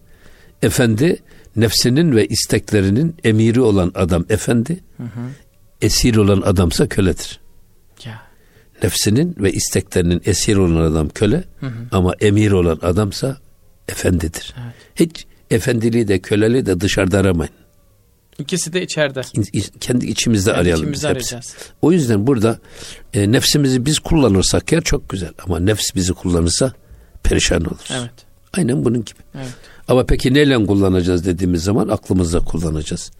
Efendi 0.61 1.17
nefsinin 1.55 2.15
ve 2.15 2.27
isteklerinin 2.27 3.15
emiri 3.23 3.61
olan 3.61 3.91
adam 3.95 4.25
efendi, 4.29 4.79
hı 4.97 5.03
hı. 5.03 5.29
esir 5.81 6.15
olan 6.15 6.41
adamsa 6.41 6.87
köledir. 6.87 7.39
Ya. 8.05 8.21
Nefsinin 8.83 9.35
ve 9.39 9.51
isteklerinin 9.51 10.21
esir 10.25 10.55
olan 10.55 10.91
adam 10.91 11.09
köle 11.09 11.43
hı 11.59 11.65
hı. 11.65 11.87
ama 11.91 12.13
emir 12.19 12.51
olan 12.51 12.79
adamsa 12.81 13.37
efendidir. 13.87 14.55
Evet. 14.63 14.75
Hiç 14.95 15.25
efendiliği 15.51 16.07
de 16.07 16.19
köleliği 16.19 16.65
de 16.65 16.79
dışarıda 16.79 17.19
aramayın. 17.19 17.53
İkisi 18.39 18.73
de 18.73 18.81
içeride. 18.81 19.21
Kendi 19.79 20.05
içimizde 20.05 20.49
Kendi 20.49 20.61
arayalım. 20.61 20.83
Içimizde 20.83 21.07
arayacağız. 21.07 21.55
O 21.81 21.91
yüzden 21.91 22.27
burada 22.27 22.59
e, 23.13 23.31
nefsimizi 23.31 23.85
biz 23.85 23.99
kullanırsak 23.99 24.71
ya 24.71 24.81
çok 24.81 25.09
güzel 25.09 25.31
ama 25.45 25.59
nefs 25.59 25.95
bizi 25.95 26.13
kullanırsa 26.13 26.73
perişan 27.23 27.61
oluruz. 27.61 27.91
Evet. 27.91 28.11
Aynen 28.53 28.85
bunun 28.85 29.05
gibi. 29.05 29.19
Evet. 29.35 29.53
Ama 29.87 30.05
peki 30.05 30.33
neyle 30.33 30.65
kullanacağız 30.65 31.25
dediğimiz 31.25 31.63
zaman 31.63 31.87
aklımızla 31.87 32.39
kullanacağız. 32.39 33.11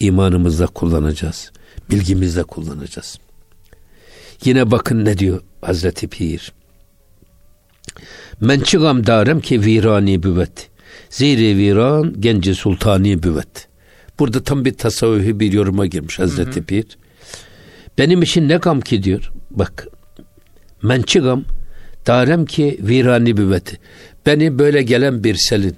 İmanımızla 0.00 0.66
kullanacağız. 0.66 1.52
Bilgimizle 1.90 2.42
kullanacağız. 2.42 3.18
Yine 4.44 4.70
bakın 4.70 5.04
ne 5.04 5.18
diyor 5.18 5.40
Hazreti 5.60 6.08
Pir. 6.08 6.52
Men 8.40 8.60
çıgam 8.60 9.06
darem 9.06 9.40
ki 9.40 9.64
virani 9.64 10.22
büvet. 10.22 10.68
Ziri 11.10 11.56
viran 11.56 12.20
genci 12.20 12.54
sultani 12.54 13.22
büvet. 13.22 13.67
Burada 14.18 14.42
tam 14.42 14.64
bir 14.64 14.74
tasavvufi 14.74 15.40
bir 15.40 15.52
yoruma 15.52 15.86
girmiş 15.86 16.18
Hazreti 16.18 16.56
hı 16.56 16.60
hı. 16.60 16.64
Pir. 16.64 16.86
Benim 17.98 18.22
için 18.22 18.48
ne 18.48 18.56
gam 18.56 18.80
ki 18.80 19.02
diyor. 19.02 19.30
Bak. 19.50 19.88
Men 20.82 21.02
çıgam 21.02 21.44
darem 22.06 22.44
ki 22.44 22.78
virani 22.82 23.36
büvet. 23.36 23.80
Beni 24.26 24.58
böyle 24.58 24.82
gelen 24.82 25.24
bir 25.24 25.34
selin 25.34 25.76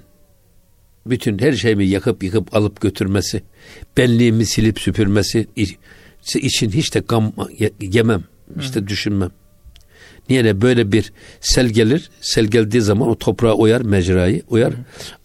bütün 1.05 1.39
her 1.39 1.53
şeyimi 1.53 1.87
yakıp 1.87 2.23
yıkıp 2.23 2.55
alıp 2.55 2.81
götürmesi, 2.81 3.41
benliğimi 3.97 4.45
silip 4.45 4.79
süpürmesi 4.79 5.47
için 6.35 6.71
hiç 6.71 6.93
de 6.93 6.99
gam 6.99 7.33
yemem, 7.81 8.23
hiç 8.59 8.75
de 8.75 8.87
düşünmem. 8.87 9.31
Niye 10.29 10.43
ne 10.43 10.61
böyle 10.61 10.91
bir 10.91 11.13
sel 11.41 11.67
gelir, 11.67 12.09
sel 12.21 12.45
geldiği 12.45 12.81
zaman 12.81 13.09
o 13.09 13.17
toprağa 13.17 13.53
oyar 13.53 13.81
mecrayı, 13.81 14.41
oyar. 14.47 14.73
Hı. 14.73 14.77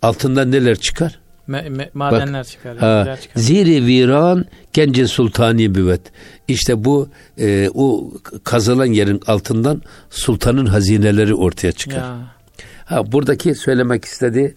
Altından 0.02 0.52
neler 0.52 0.76
çıkar? 0.76 1.20
Me, 1.46 1.68
me, 1.68 1.90
madenler 1.94 2.40
Bak, 2.40 2.46
çıkar. 2.46 2.76
Ha, 2.76 3.16
çıkar. 3.22 3.40
Ziri 3.40 3.86
viran 3.86 4.44
gencin 4.72 5.06
sultani 5.06 5.74
büvet. 5.74 6.00
İşte 6.48 6.84
bu 6.84 7.08
e, 7.38 7.70
o 7.74 8.12
kazılan 8.44 8.86
yerin 8.86 9.20
altından 9.26 9.82
sultanın 10.10 10.66
hazineleri 10.66 11.34
ortaya 11.34 11.72
çıkar. 11.72 11.96
Ya. 11.96 12.36
Ha 12.84 13.12
buradaki 13.12 13.54
söylemek 13.54 14.04
istediği 14.04 14.54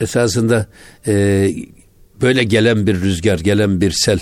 esasında 0.00 0.66
e, 1.06 1.48
böyle 2.20 2.44
gelen 2.44 2.86
bir 2.86 3.00
rüzgar, 3.00 3.38
gelen 3.38 3.80
bir 3.80 3.90
sel 3.90 4.20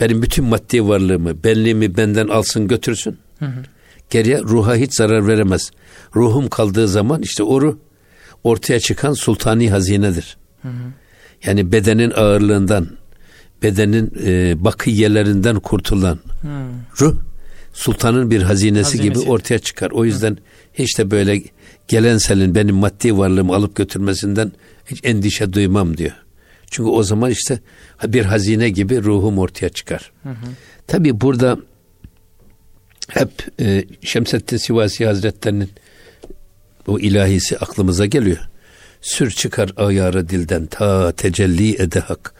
benim 0.00 0.22
bütün 0.22 0.44
maddi 0.44 0.88
varlığımı, 0.88 1.44
benliğimi 1.44 1.96
benden 1.96 2.28
alsın 2.28 2.68
götürsün. 2.68 3.18
Hı 3.38 3.44
hı. 3.44 3.62
Geriye 4.10 4.38
ruha 4.38 4.74
hiç 4.74 4.96
zarar 4.96 5.26
veremez. 5.26 5.70
Ruhum 6.16 6.48
kaldığı 6.48 6.88
zaman 6.88 7.22
işte 7.22 7.42
o 7.42 7.60
ruh 7.60 7.76
ortaya 8.44 8.80
çıkan 8.80 9.12
sultani 9.12 9.70
hazinedir. 9.70 10.36
Hı 10.62 10.68
hı. 10.68 10.92
Yani 11.44 11.72
bedenin 11.72 12.10
ağırlığından, 12.10 12.88
bedenin 13.62 14.12
e, 14.24 14.64
bakiyelerinden 14.64 15.60
kurtulan 15.60 16.18
hı. 16.42 16.48
ruh 17.00 17.16
sultanın 17.72 18.30
bir 18.30 18.42
hazinesi, 18.42 18.82
hazinesi 18.82 19.20
gibi 19.20 19.30
ortaya 19.30 19.58
çıkar. 19.58 19.90
O 19.90 20.04
yüzden 20.04 20.30
hı. 20.30 20.38
hiç 20.74 20.98
de 20.98 21.10
böyle 21.10 21.42
gelen 21.88 22.18
selin 22.18 22.54
benim 22.54 22.76
maddi 22.76 23.18
varlığımı 23.18 23.54
alıp 23.54 23.76
götürmesinden 23.76 24.52
hiç 24.86 25.00
endişe 25.04 25.52
duymam 25.52 25.96
diyor. 25.96 26.12
Çünkü 26.70 26.90
o 26.90 27.02
zaman 27.02 27.30
işte 27.30 27.60
bir 28.06 28.24
hazine 28.24 28.70
gibi 28.70 29.02
ruhum 29.02 29.38
ortaya 29.38 29.68
çıkar. 29.68 30.12
Hı 30.22 30.28
hı. 30.28 30.46
Tabi 30.86 31.20
burada 31.20 31.58
hep 33.08 33.30
e, 33.60 33.84
Şemsettin 34.02 34.56
Sivasi 34.56 35.06
Hazretlerinin 35.06 35.70
o 36.86 36.98
ilahisi 36.98 37.58
aklımıza 37.58 38.06
geliyor. 38.06 38.49
Sür 39.00 39.30
çıkar 39.30 39.70
ayarı 39.76 40.28
dilden 40.28 40.66
ta 40.66 41.12
tecelli 41.12 41.82
ede 41.82 42.00
hak. 42.00 42.34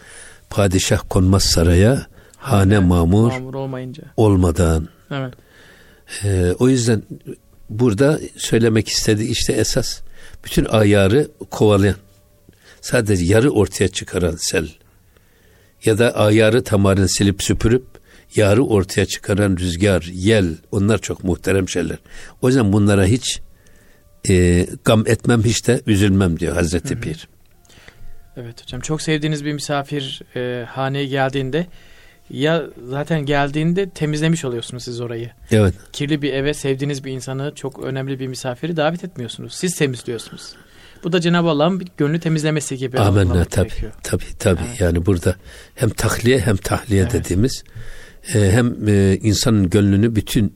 Padişah 0.51 1.01
konmaz 1.09 1.43
saraya 1.43 2.07
hane 2.37 2.79
mamur, 2.79 3.33
mamur 3.33 3.55
olmayınca. 3.55 4.03
olmadan. 4.17 4.89
Evet. 5.11 5.35
E, 6.25 6.55
o 6.59 6.69
yüzden 6.69 7.03
burada 7.71 8.21
söylemek 8.37 8.89
istediği 8.89 9.31
işte 9.31 9.53
esas 9.53 10.01
bütün 10.45 10.65
ayarı 10.65 11.29
kovalayan 11.51 11.97
sadece 12.81 13.25
yarı 13.25 13.51
ortaya 13.51 13.89
çıkaran 13.89 14.37
sel 14.39 14.69
ya 15.85 15.99
da 15.99 16.17
ayarı 16.17 16.65
tamamen 16.65 17.07
silip 17.07 17.43
süpürüp 17.43 17.85
yarı 18.35 18.65
ortaya 18.65 19.07
çıkaran 19.07 19.57
rüzgar, 19.57 20.11
yel 20.13 20.57
onlar 20.73 20.99
çok 20.99 21.25
muhterem 21.25 21.69
şeyler. 21.69 21.99
O 22.43 22.49
yüzden 22.49 22.73
bunlara 22.73 23.05
hiç 23.05 23.41
e, 24.29 24.67
gam 24.85 25.07
etmem 25.07 25.45
hiç 25.45 25.67
de 25.67 25.81
üzülmem 25.87 26.41
diyor 26.41 26.55
Hazreti 26.55 26.95
Hı-hı. 26.95 27.01
Pir. 27.01 27.29
Evet 28.37 28.63
hocam 28.63 28.81
çok 28.81 29.03
sevdiğiniz 29.03 29.45
bir 29.45 29.53
misafir 29.53 30.23
e, 30.37 30.65
haneye 30.65 31.07
geldiğinde 31.07 31.67
ya 32.31 32.63
zaten 32.89 33.27
geldiğinde 33.27 33.91
temizlemiş 33.91 34.45
oluyorsunuz 34.45 34.85
siz 34.85 35.01
orayı. 35.01 35.31
Evet. 35.51 35.75
Kirli 35.93 36.23
bir 36.23 36.33
eve 36.33 36.55
sevdiğiniz 36.55 37.05
bir 37.05 37.13
insanı 37.13 37.53
çok 37.55 37.83
önemli 37.85 38.21
bir 38.21 38.27
misafiri 38.27 38.77
davet 38.77 39.05
etmiyorsunuz. 39.05 39.55
Siz 39.55 39.75
temizliyorsunuz. 39.75 40.55
Bu 41.05 41.13
da 41.13 41.21
Cenab-ı 41.21 41.49
Allah'ın 41.49 41.81
bir 41.81 41.89
gönlü 41.97 42.21
temizlemesi 42.21 42.77
gibi. 42.77 42.99
Amenna 42.99 43.45
tabi 43.45 43.69
tabi 44.03 44.23
tabi 44.39 44.61
evet. 44.69 44.81
yani 44.81 45.07
burada 45.07 45.35
hem 45.75 45.91
tahliye 45.91 46.39
hem 46.39 46.57
tahliye 46.57 47.03
evet. 47.03 47.13
dediğimiz 47.13 47.65
e, 48.35 48.51
hem 48.51 48.89
e, 48.89 49.17
insanın 49.17 49.71
gönlünü 49.71 50.17
bütün 50.17 50.55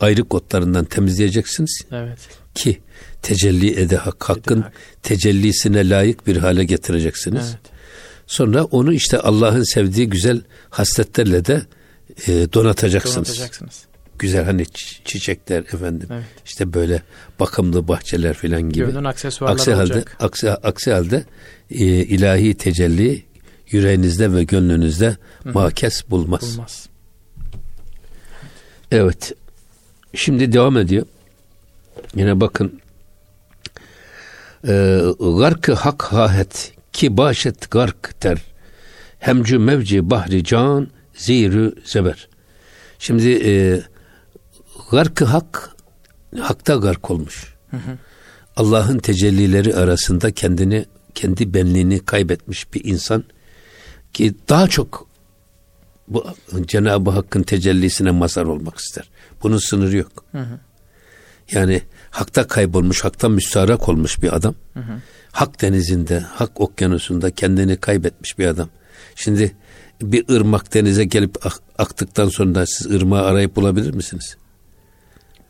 ayrı 0.00 0.24
kodlarından 0.24 0.84
temizleyeceksiniz. 0.84 1.80
Evet. 1.92 2.18
Ki 2.54 2.80
tecelli 3.22 3.80
ede 3.80 3.96
hak, 3.96 4.24
hakkın 4.24 4.62
hak. 4.62 4.72
tecellisine 5.02 5.88
layık 5.88 6.26
bir 6.26 6.36
hale 6.36 6.64
getireceksiniz. 6.64 7.46
Evet. 7.50 7.72
Sonra 8.26 8.64
onu 8.64 8.92
işte 8.92 9.18
Allah'ın 9.18 9.62
sevdiği 9.62 10.08
güzel 10.08 10.40
hasletlerle 10.70 11.44
de 11.44 11.62
e, 12.26 12.52
donatacaksınız. 12.52 13.28
donatacaksınız 13.28 13.90
güzel 14.20 14.44
hani 14.44 14.66
çiçekler 15.04 15.58
efendim. 15.58 16.08
Evet. 16.12 16.24
İşte 16.46 16.72
böyle 16.72 17.02
bakımlı 17.40 17.88
bahçeler 17.88 18.34
filan 18.34 18.62
gibi. 18.62 18.86
Gönlün 18.86 19.04
aksesuarları 19.04 19.54
aksi 19.54 19.72
halde, 19.72 19.92
olacak. 19.92 20.16
Aksi, 20.20 20.50
aksi 20.50 20.92
halde 20.92 21.24
e, 21.70 21.84
ilahi 21.84 22.54
tecelli 22.54 23.24
yüreğinizde 23.70 24.32
ve 24.32 24.44
gönlünüzde 24.44 25.16
Hı. 25.42 25.52
makes 25.52 26.10
bulmaz. 26.10 26.42
Bulmaz. 26.42 26.88
Evet. 28.90 29.32
Şimdi 30.14 30.52
devam 30.52 30.76
ediyor. 30.76 31.06
Yine 32.14 32.40
bakın 32.40 32.80
e, 34.68 35.02
garkı 35.38 35.72
hak 35.72 36.02
hahet 36.02 36.72
ki 36.92 37.16
başet 37.16 37.70
gark 37.70 38.20
ter 38.20 38.38
hemcü 39.18 39.58
mevci 39.58 40.10
bahri 40.10 40.44
can 40.44 40.88
zirü 41.14 41.74
zeber. 41.84 42.28
Şimdi 42.98 43.30
e, 43.44 43.82
Garkı 44.90 45.24
hak, 45.24 45.76
hakta 46.38 46.74
gark 46.74 47.10
olmuş. 47.10 47.54
Allah'ın 48.56 48.98
tecellileri 48.98 49.74
arasında 49.74 50.30
kendini, 50.30 50.86
kendi 51.14 51.54
benliğini 51.54 51.98
kaybetmiş 51.98 52.74
bir 52.74 52.84
insan 52.84 53.24
ki 54.12 54.34
daha 54.48 54.68
çok 54.68 55.06
bu 56.08 56.26
Cenab-ı 56.66 57.10
Hakk'ın 57.10 57.42
tecellisine 57.42 58.10
mazhar 58.10 58.44
olmak 58.44 58.78
ister. 58.78 59.10
Bunun 59.42 59.58
sınırı 59.58 59.96
yok. 59.96 60.24
Hı 60.32 60.38
hı. 60.38 60.58
Yani 61.52 61.82
hakta 62.10 62.46
kaybolmuş, 62.46 63.04
haktan 63.04 63.32
müstarak 63.32 63.88
olmuş 63.88 64.22
bir 64.22 64.36
adam. 64.36 64.54
Hı 64.74 64.80
hı. 64.80 65.00
Hak 65.32 65.62
denizinde, 65.62 66.20
hak 66.20 66.60
okyanusunda 66.60 67.30
kendini 67.30 67.76
kaybetmiş 67.76 68.38
bir 68.38 68.46
adam. 68.46 68.68
Şimdi 69.14 69.56
bir 70.02 70.28
ırmak 70.28 70.74
denize 70.74 71.04
gelip 71.04 71.36
aktıktan 71.78 72.28
sonra 72.28 72.66
siz 72.66 72.90
ırmağı 72.90 73.24
arayıp 73.24 73.56
bulabilir 73.56 73.94
misiniz? 73.94 74.36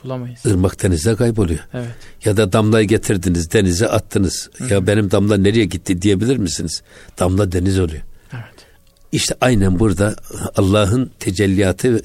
Bulamayız. 0.05 0.47
Irmak 0.47 0.83
denizde 0.83 1.17
kayboluyor. 1.17 1.61
Evet. 1.75 1.95
Ya 2.25 2.37
da 2.37 2.53
damlayı 2.53 2.89
getirdiniz 2.89 3.53
denize 3.53 3.89
attınız. 3.89 4.51
Hı-hı. 4.57 4.73
Ya 4.73 4.87
benim 4.87 5.11
damla 5.11 5.37
nereye 5.37 5.65
gitti 5.65 6.03
diyebilir 6.03 6.37
misiniz? 6.37 6.83
Damla 7.19 7.53
deniz 7.53 7.79
oluyor. 7.79 8.03
Evet. 8.33 8.67
İşte 9.13 9.35
aynen 9.41 9.79
burada 9.79 10.15
Allah'ın 10.57 11.11
tecelliyatı 11.19 12.03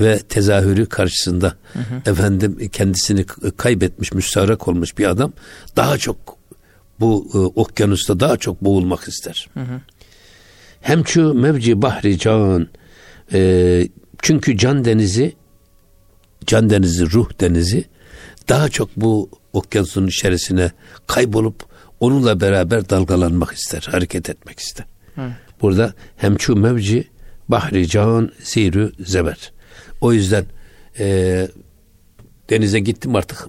ve 0.00 0.18
tezahürü 0.18 0.86
karşısında 0.86 1.54
hı 1.72 1.78
hı. 1.78 2.10
efendim 2.10 2.68
kendisini 2.72 3.24
kaybetmiş, 3.56 4.12
müstarak 4.12 4.68
olmuş 4.68 4.98
bir 4.98 5.10
adam 5.10 5.32
daha 5.76 5.98
çok 5.98 6.38
bu 7.00 7.30
e, 7.34 7.38
okyanusta 7.38 8.20
daha 8.20 8.36
çok 8.36 8.64
boğulmak 8.64 9.08
ister. 9.08 9.48
Hı 9.54 9.60
hı. 9.60 9.80
Hem 10.80 11.06
şu 11.06 11.34
mevci 11.34 11.82
bahri 11.82 12.18
can 12.18 12.68
e, 13.32 13.88
çünkü 14.22 14.56
can 14.56 14.84
denizi 14.84 15.36
can 16.46 16.70
denizi, 16.70 17.12
ruh 17.12 17.40
denizi 17.40 17.84
daha 18.48 18.68
çok 18.68 18.96
bu 18.96 19.30
okyanusun 19.52 20.06
içerisine 20.06 20.70
kaybolup 21.06 21.66
onunla 22.00 22.40
beraber 22.40 22.90
dalgalanmak 22.90 23.52
ister, 23.52 23.88
hareket 23.90 24.30
etmek 24.30 24.58
ister. 24.58 24.86
Hı. 25.14 25.30
Burada 25.62 25.94
hem 26.16 26.40
şu 26.40 26.56
mevci 26.56 27.08
bahri 27.48 27.88
can 27.88 28.32
sirü 28.42 28.92
zeber. 29.00 29.52
O 30.00 30.12
yüzden 30.12 30.44
e, 30.98 31.48
denize 32.50 32.80
gittim 32.80 33.16
artık 33.16 33.48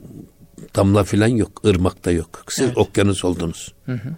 damla 0.75 1.03
filan 1.03 1.27
yok, 1.27 1.65
ırmak 1.65 2.05
da 2.05 2.11
yok. 2.11 2.43
Siz 2.49 2.65
evet. 2.65 2.77
okyanus 2.77 3.25
oldunuz. 3.25 3.73
Hı 3.85 3.93
hı. 3.93 4.09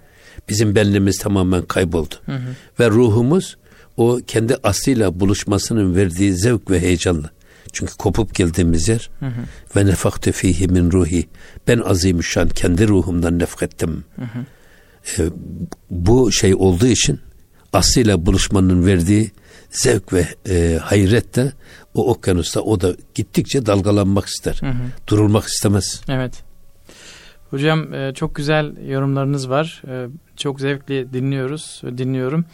Bizim 0.49 0.75
benliğimiz 0.75 1.17
tamamen 1.17 1.61
kayboldu. 1.61 2.15
Hı 2.25 2.31
hı. 2.31 2.55
Ve 2.79 2.89
ruhumuz 2.89 3.57
o 3.97 4.19
kendi 4.27 4.55
aslıyla 4.63 5.19
buluşmasının 5.19 5.95
verdiği 5.95 6.33
zevk 6.33 6.71
ve 6.71 6.79
heyecanla. 6.79 7.29
Çünkü 7.73 7.97
kopup 7.97 8.35
geldiğimiz 8.35 8.87
yer 8.87 9.09
hı 9.19 9.25
hı. 9.25 9.41
ve 9.75 9.85
nefakte 9.85 10.31
fihi 10.31 10.67
min 10.67 10.91
ruhi. 10.91 11.27
Ben 11.67 11.79
azimüşşan 11.79 12.49
kendi 12.49 12.87
ruhumdan 12.87 13.39
nefkettim. 13.39 14.03
Hı 14.15 14.21
hı. 14.21 14.45
E, 15.23 15.29
bu 15.89 16.31
şey 16.31 16.55
olduğu 16.55 16.87
için 16.87 17.19
aslıyla 17.73 18.25
buluşmanın 18.25 18.85
verdiği 18.85 19.31
zevk 19.69 20.13
ve 20.13 20.27
e, 20.49 20.79
hayret 20.81 21.35
de 21.35 21.51
o 21.93 22.09
okyanusta 22.11 22.61
o 22.61 22.81
da 22.81 22.95
gittikçe 23.15 23.65
dalgalanmak 23.65 24.25
ister. 24.25 24.57
Hı 24.59 24.69
hı. 24.69 24.83
Durulmak 25.07 25.43
istemez. 25.43 26.01
Evet. 26.09 26.43
Hocam 27.49 27.93
e, 27.93 28.13
çok 28.13 28.35
güzel 28.35 28.87
yorumlarınız 28.87 29.49
var. 29.49 29.81
E, 29.87 30.07
çok 30.37 30.59
zevkli 30.61 31.13
dinliyoruz, 31.13 31.81
dinliyorum. 31.97 32.45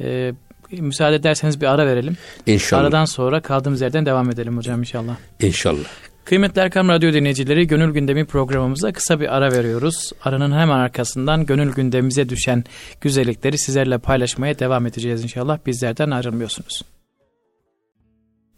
E, 0.00 0.32
müsaade 0.70 1.16
ederseniz 1.16 1.60
bir 1.60 1.66
ara 1.66 1.86
verelim. 1.86 2.16
İnşallah. 2.46 2.82
Aradan 2.82 3.04
sonra 3.04 3.40
kaldığımız 3.40 3.80
yerden 3.80 4.06
devam 4.06 4.30
edelim 4.30 4.56
hocam 4.56 4.80
inşallah. 4.80 5.16
İnşallah. 5.40 5.88
Kıymetli 6.26 6.60
Erkam 6.60 6.88
Radyo 6.88 7.12
dinleyicileri 7.12 7.66
Gönül 7.66 7.92
Gündemi 7.92 8.24
programımıza 8.24 8.92
kısa 8.92 9.20
bir 9.20 9.36
ara 9.36 9.52
veriyoruz. 9.52 10.12
Aranın 10.22 10.52
hemen 10.52 10.78
arkasından 10.78 11.46
gönül 11.46 11.72
gündemimize 11.72 12.28
düşen 12.28 12.64
güzellikleri 13.00 13.58
sizlerle 13.58 13.98
paylaşmaya 13.98 14.58
devam 14.58 14.86
edeceğiz 14.86 15.22
inşallah. 15.22 15.58
Bizlerden 15.66 16.10
ayrılmıyorsunuz. 16.10 16.82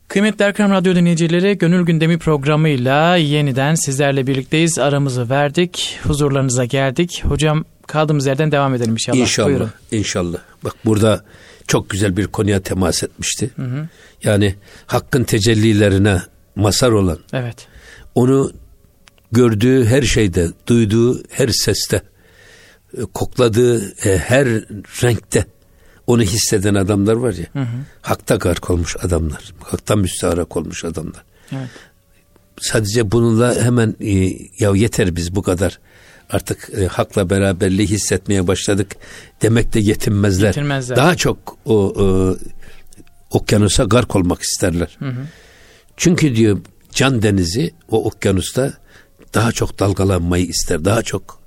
Kıymetli 0.09 0.45
Erkam 0.45 0.71
Radyo 0.71 0.95
dinleyicileri 0.95 1.59
Gönül 1.59 1.87
Gündemi 1.87 2.19
programıyla 2.19 3.17
yeniden 3.17 3.75
sizlerle 3.75 4.27
birlikteyiz. 4.27 4.79
Aramızı 4.79 5.31
verdik, 5.31 5.99
huzurlarınıza 6.03 6.65
geldik. 6.65 7.23
Hocam 7.25 7.65
kaldığımız 7.87 8.27
yerden 8.27 8.53
devam 8.53 8.75
edelim 8.75 8.93
inşallah. 8.93 9.19
İnşallah, 9.19 9.49
Buyurun. 9.49 9.71
inşallah. 9.93 10.39
Bak 10.65 10.75
burada 10.85 11.25
çok 11.67 11.91
güzel 11.91 12.17
bir 12.17 12.27
konuya 12.27 12.61
temas 12.61 13.03
etmişti. 13.03 13.51
Hı 13.57 13.63
hı. 13.63 13.89
Yani 14.25 14.55
hakkın 14.87 15.25
tecellilerine 15.25 16.21
masar 16.59 16.93
olan. 16.93 17.19
Evet. 17.33 17.67
Onu 18.15 18.53
gördüğü 19.33 19.85
her 19.85 20.03
şeyde, 20.03 20.49
duyduğu 20.67 21.23
her 21.31 21.49
seste, 21.49 22.03
e, 22.99 23.01
kokladığı 23.15 23.95
e, 24.09 24.19
her 24.19 24.47
renkte 25.03 25.47
onu 26.07 26.23
hisseden 26.23 26.75
adamlar 26.75 27.15
var 27.15 27.33
ya. 27.33 27.47
Hı 27.53 27.59
hı. 27.59 27.79
Hakta 28.03 28.37
gark 28.37 28.71
olmuş 28.71 28.97
adamlar. 29.03 29.53
Hakta 29.63 29.97
müstaharak 29.97 30.57
olmuş 30.57 30.85
adamlar. 30.85 31.25
Evet. 31.53 31.69
Sadece 32.61 33.11
bununla 33.11 33.63
hemen 33.63 33.97
e, 34.01 34.13
ya 34.59 34.71
yeter 34.75 35.17
biz 35.17 35.35
bu 35.35 35.43
kadar 35.43 35.79
artık 36.31 36.71
e, 36.79 36.87
hakla 36.87 37.31
beraberliği 37.31 37.89
hissetmeye 37.89 38.47
başladık 38.47 38.97
demek 39.43 39.75
de 39.75 39.81
yetinmezler. 39.81 40.47
yetinmezler. 40.47 40.97
Daha 40.97 41.17
çok 41.17 41.57
o 41.65 41.95
e, 41.97 42.05
okyanusa 43.31 43.85
gark 43.85 44.17
olmak 44.17 44.43
isterler. 44.43 44.97
Hı 44.99 45.09
hı. 45.09 45.27
Çünkü 45.99 46.37
diyor 46.37 46.59
can 46.93 47.23
denizi 47.23 47.75
o 47.89 48.05
okyanusta 48.05 48.73
daha 49.35 49.53
çok 49.53 49.79
dalgalanmayı 49.79 50.47
ister. 50.47 50.85
Daha 50.85 51.03
çok 51.03 51.41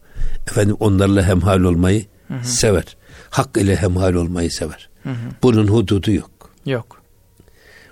efendim 0.48 0.76
onlarla 0.80 1.28
hemhal 1.28 1.62
olmayı 1.62 2.06
hı 2.28 2.34
hı. 2.34 2.48
sever. 2.48 2.98
Hak 3.30 3.58
ile 3.58 3.76
hemhal 3.76 4.14
olmayı 4.14 4.52
sever. 4.52 4.90
Hı 5.04 5.10
hı. 5.10 5.16
Bunun 5.44 5.68
hududu 5.68 6.12
yok. 6.12 6.32
Yok. 6.66 7.02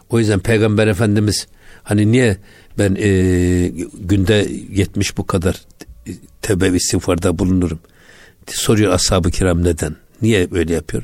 O 0.09 0.19
yüzden 0.19 0.39
Peygamber 0.39 0.87
Efendimiz 0.87 1.47
hani 1.83 2.11
niye 2.11 2.37
ben 2.77 2.95
e, 2.99 3.09
günde 3.99 4.47
yetmiş 4.71 5.17
bu 5.17 5.27
kadar 5.27 5.61
tevbe 6.41 6.73
ve 6.73 6.77
istiğfarda 6.77 7.39
bulunurum. 7.39 7.79
Soruyor 8.47 8.93
ashab-ı 8.93 9.31
kiram 9.31 9.63
neden? 9.63 9.95
Niye 10.21 10.51
böyle 10.51 10.73
yapıyor? 10.73 11.03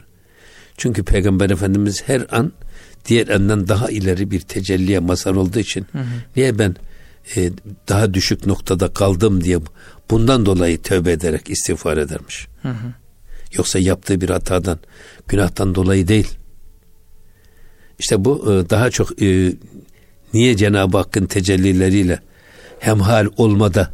Çünkü 0.78 1.04
Peygamber 1.04 1.50
Efendimiz 1.50 2.04
her 2.08 2.26
an 2.32 2.52
diğer 3.06 3.28
enden 3.28 3.68
daha 3.68 3.90
ileri 3.90 4.32
bir 4.32 4.40
tecelliye 4.40 5.00
mazhar 5.00 5.36
olduğu 5.36 5.60
için 5.60 5.86
hı 5.92 6.00
hı. 6.00 6.06
niye 6.36 6.60
ben 6.60 6.76
e, 7.36 7.52
daha 7.90 8.14
düşük 8.14 8.46
noktada 8.46 8.94
kaldım 8.94 9.44
diye 9.44 9.60
bundan 10.12 10.46
dolayı 10.46 10.82
tövbe 10.82 11.12
ederek 11.12 11.50
istiğfar 11.50 11.98
edermiş. 11.98 12.48
Hı 12.62 12.70
hı. 12.70 12.94
Yoksa 13.54 13.80
yaptığı 13.80 14.22
bir 14.22 14.30
hatadan, 14.30 14.80
günahtan 15.28 15.76
dolayı 15.76 16.08
değil. 16.08 16.28
İşte 18.00 18.26
bu 18.26 18.54
e, 18.54 18.70
daha 18.70 18.90
çok 18.90 19.22
e, 19.22 19.54
niye 20.34 20.58
Cenab-ı 20.58 20.98
Hakk'ın 20.98 21.26
tecellileriyle 21.26 22.20
hemhal 22.80 23.28
olmada 23.38 23.94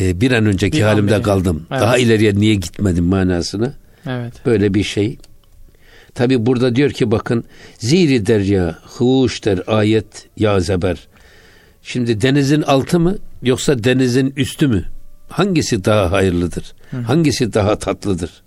e, 0.00 0.20
bir 0.20 0.32
an 0.32 0.46
önceki 0.46 0.78
bir 0.78 0.82
halimde 0.82 1.16
an 1.16 1.22
kaldım. 1.22 1.66
Evet. 1.70 1.80
Daha 1.80 1.98
ileriye 1.98 2.34
niye 2.34 2.54
gitmedim 2.54 3.04
manasını. 3.04 3.74
Evet. 4.06 4.32
Böyle 4.46 4.74
bir 4.74 4.84
şey. 4.84 5.18
Tabi 6.14 6.46
burada 6.46 6.76
diyor 6.76 6.90
ki 6.90 7.10
bakın 7.10 7.44
ziri 7.78 8.26
derya 8.26 8.78
huş 8.82 9.44
der 9.44 9.62
ayet 9.66 10.28
ya 10.36 10.60
zeber. 10.60 11.08
Şimdi 11.82 12.20
denizin 12.20 12.62
altı 12.62 13.00
mı 13.00 13.18
yoksa 13.42 13.84
denizin 13.84 14.32
üstü 14.36 14.68
mü? 14.68 14.84
Hangisi 15.28 15.84
daha 15.84 16.12
hayırlıdır? 16.12 16.74
Hı. 16.90 16.96
Hangisi 16.96 17.54
daha 17.54 17.78
tatlıdır? 17.78 18.42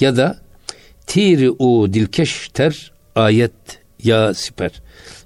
Ya 0.00 0.16
da 0.16 0.38
tiri 1.06 1.50
u 1.50 1.92
dilkeş 1.92 2.48
ter 2.48 2.92
ayet 3.14 3.52
ya 4.04 4.34
siper. 4.34 4.82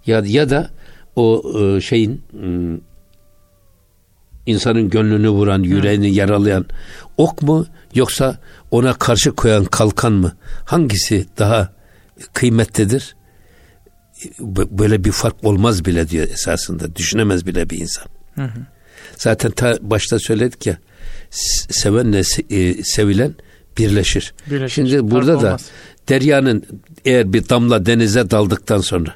Ya 0.07 0.23
ya 0.27 0.51
da 0.51 0.71
o 1.17 1.43
e, 1.61 1.81
şeyin 1.81 2.23
ıı, 2.35 2.81
insanın 4.49 4.91
gönlünü 4.91 5.29
vuran, 5.29 5.63
yüreğini 5.63 6.15
yaralayan 6.15 6.67
ok 7.17 7.43
mu 7.43 7.67
yoksa 7.95 8.39
ona 8.71 8.95
karşı 8.95 9.33
koyan 9.33 9.65
kalkan 9.65 10.13
mı? 10.13 10.33
Hangisi 10.65 11.27
daha 11.39 11.73
kıymetlidir? 12.33 13.17
Böyle 14.71 15.05
bir 15.05 15.13
fark 15.13 15.45
olmaz 15.45 15.85
bile 15.85 16.09
diyor 16.09 16.29
esasında. 16.29 16.97
Düşünemez 16.97 17.47
bile 17.47 17.71
bir 17.71 17.79
insan. 17.79 18.05
Hı 18.35 18.43
hı. 18.45 18.61
Zaten 19.17 19.51
ta 19.51 19.79
başta 19.81 20.19
söyledik 20.19 20.67
ya 20.67 20.79
sevenle 21.71 22.23
e, 22.51 22.85
sevilen 22.85 23.35
birleşir. 23.79 24.35
birleşir. 24.51 24.75
Şimdi 24.75 25.11
burada 25.11 25.33
fark 25.33 25.43
da 25.43 25.47
olmaz. 25.47 25.67
deryanın 26.09 26.65
eğer 27.05 27.33
bir 27.33 27.49
damla 27.49 27.87
denize 27.87 28.31
daldıktan 28.31 28.81
sonra 28.81 29.15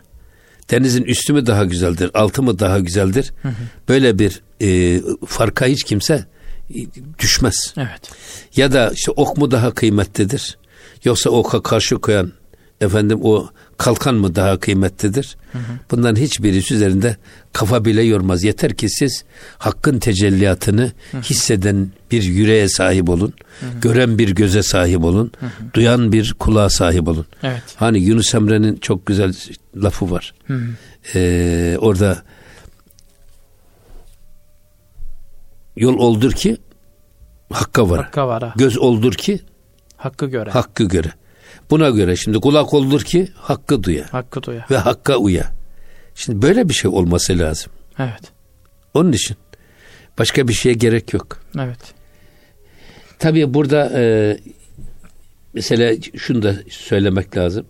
denizin 0.70 1.02
üstü 1.02 1.32
mü 1.32 1.46
daha 1.46 1.64
güzeldir, 1.64 2.10
altı 2.14 2.42
mı 2.42 2.58
daha 2.58 2.78
güzeldir? 2.78 3.32
Hı 3.42 3.48
hı. 3.48 3.54
Böyle 3.88 4.18
bir 4.18 4.42
e, 4.62 5.00
farka 5.26 5.66
hiç 5.66 5.84
kimse 5.84 6.26
e, 6.74 6.78
düşmez. 7.18 7.74
Evet. 7.76 8.10
Ya 8.56 8.72
da 8.72 8.90
işte 8.94 9.12
ok 9.16 9.36
mu 9.36 9.50
daha 9.50 9.74
kıymetlidir? 9.74 10.58
Yoksa 11.04 11.30
oka 11.30 11.62
karşı 11.62 11.98
koyan 11.98 12.32
efendim 12.82 13.18
o 13.22 13.48
kalkan 13.78 14.14
mı 14.14 14.34
daha 14.34 14.60
kıymetlidir? 14.60 15.36
Hı 15.52 15.58
hı. 15.58 15.62
Bunların 15.90 16.20
hiçbirisi 16.20 16.74
üzerinde 16.74 17.16
kafa 17.52 17.84
bile 17.84 18.02
yormaz. 18.02 18.44
Yeter 18.44 18.74
ki 18.74 18.88
siz 18.88 19.24
hakkın 19.58 19.98
tecelliyatını 19.98 20.92
hı 21.10 21.18
hı. 21.18 21.22
hisseden 21.22 21.90
bir 22.10 22.22
yüreğe 22.22 22.68
sahip 22.68 23.08
olun. 23.08 23.34
Hı 23.60 23.66
hı. 23.66 23.80
Gören 23.80 24.18
bir 24.18 24.34
göze 24.34 24.62
sahip 24.62 25.04
olun. 25.04 25.32
Hı 25.40 25.46
hı. 25.46 25.50
Duyan 25.74 26.12
bir 26.12 26.34
kulağa 26.38 26.70
sahip 26.70 27.08
olun. 27.08 27.26
Evet. 27.42 27.62
Hani 27.76 27.98
Yunus 27.98 28.34
Emre'nin 28.34 28.76
çok 28.76 29.06
güzel 29.06 29.34
lafı 29.76 30.10
var. 30.10 30.34
Hı 30.46 30.54
hı. 30.54 30.68
Ee, 31.14 31.76
orada 31.80 32.22
yol 35.76 35.98
oldur 35.98 36.32
ki 36.32 36.56
hakka 37.52 37.90
var. 37.90 38.02
Hakka 38.04 38.28
var. 38.28 38.52
Göz 38.56 38.78
oldur 38.78 39.12
ki 39.12 39.40
hakkı 39.96 40.26
göre. 40.26 40.50
Hakkı 40.50 40.84
göre. 40.84 41.12
Buna 41.72 41.90
göre 41.90 42.16
şimdi 42.16 42.40
kulak 42.40 42.74
olur 42.74 43.00
ki 43.00 43.28
hakkı 43.34 43.82
duya. 43.82 44.04
Hakkı 44.10 44.42
duya. 44.42 44.66
Ve 44.70 44.76
hakka 44.76 45.16
uya. 45.16 45.52
Şimdi 46.14 46.42
böyle 46.42 46.68
bir 46.68 46.74
şey 46.74 46.90
olması 46.90 47.38
lazım. 47.38 47.72
Evet. 47.98 48.32
Onun 48.94 49.12
için 49.12 49.36
başka 50.18 50.48
bir 50.48 50.52
şeye 50.52 50.74
gerek 50.74 51.12
yok. 51.12 51.38
Evet. 51.58 51.78
Tabii 53.18 53.54
burada 53.54 53.92
e, 53.94 54.36
mesela 55.54 55.94
şunu 56.16 56.42
da 56.42 56.54
söylemek 56.70 57.36
lazım. 57.36 57.66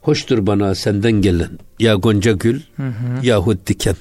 Hoştur 0.00 0.46
bana 0.46 0.74
senden 0.74 1.12
gelen 1.12 1.58
ya 1.78 1.94
gonca 1.94 2.32
gül 2.32 2.60
hı 2.76 2.82
hı. 2.82 3.26
yahut 3.26 3.66
diken 3.66 3.96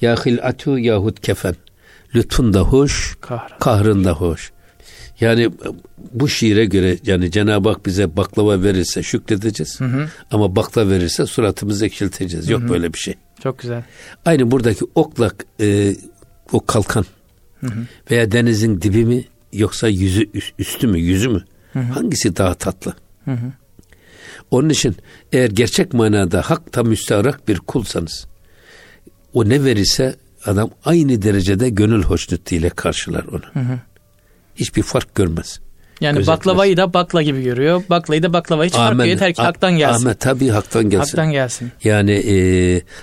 ya 0.00 0.16
hilatu 0.16 0.78
yahut 0.78 1.20
kefen 1.20 1.54
lütfun 2.14 2.52
da 2.52 2.60
hoş 2.60 3.16
Kahrın. 3.20 3.58
kahrın 3.58 4.04
da 4.04 4.12
hoş. 4.12 4.53
Yani 5.20 5.50
bu 6.12 6.28
şiire 6.28 6.64
göre 6.64 6.98
yani 7.06 7.30
Cenab-ı 7.30 7.68
Hak 7.68 7.86
bize 7.86 8.16
baklava 8.16 8.62
verirse 8.62 9.02
şükredeceğiz. 9.02 9.80
Hı 9.80 9.84
hı. 9.84 10.08
Ama 10.30 10.56
bakla 10.56 10.90
verirse 10.90 11.26
suratımızı 11.26 11.86
ekşilteceğiz. 11.86 12.50
Yok 12.50 12.60
hı 12.60 12.64
hı. 12.64 12.68
böyle 12.68 12.92
bir 12.92 12.98
şey. 12.98 13.14
Çok 13.42 13.58
güzel. 13.58 13.82
Aynı 14.24 14.50
buradaki 14.50 14.84
oklak 14.94 15.46
e, 15.60 15.96
o 16.52 16.66
kalkan 16.66 17.04
hı 17.60 17.66
hı. 17.66 17.86
veya 18.10 18.32
denizin 18.32 18.80
dibi 18.80 19.04
mi 19.04 19.24
yoksa 19.52 19.88
yüzü 19.88 20.30
üstü 20.58 20.86
mü 20.86 20.98
yüzü 20.98 21.28
mü? 21.28 21.44
Hı 21.72 21.78
hı. 21.78 21.92
Hangisi 21.92 22.36
daha 22.36 22.54
tatlı? 22.54 22.94
Hı 23.24 23.30
hı. 23.30 23.52
Onun 24.50 24.68
için 24.68 24.96
eğer 25.32 25.50
gerçek 25.50 25.92
manada 25.92 26.42
hakta 26.42 26.82
müstarak 26.82 27.48
bir 27.48 27.58
kulsanız 27.58 28.26
o 29.32 29.48
ne 29.48 29.64
verirse 29.64 30.16
adam 30.44 30.70
aynı 30.84 31.22
derecede 31.22 31.70
gönül 31.70 32.02
hoşnutluğuyla 32.02 32.70
karşılar 32.70 33.24
onu. 33.24 33.42
Hı 33.52 33.60
hı 33.60 33.78
hiçbir 34.56 34.82
fark 34.82 35.14
görmez. 35.14 35.60
Yani 36.00 36.16
Gözetmez. 36.16 36.38
baklavayı 36.38 36.76
da 36.76 36.94
bakla 36.94 37.22
gibi 37.22 37.42
görüyor. 37.42 37.82
Baklayı 37.90 38.22
da 38.22 38.32
baklava 38.32 38.64
hiç 38.64 38.72
fark 38.72 38.98
yok. 38.98 39.06
Yeter 39.06 39.34
ki 39.34 39.42
haktan 39.42 39.76
gelsin. 39.76 40.06
Ahmet 40.06 40.20
tabii 40.20 40.48
haktan 40.48 40.90
gelsin. 40.90 40.98
Haktan 40.98 41.32
gelsin. 41.32 41.72
Yani 41.84 42.12
e, 42.12 42.36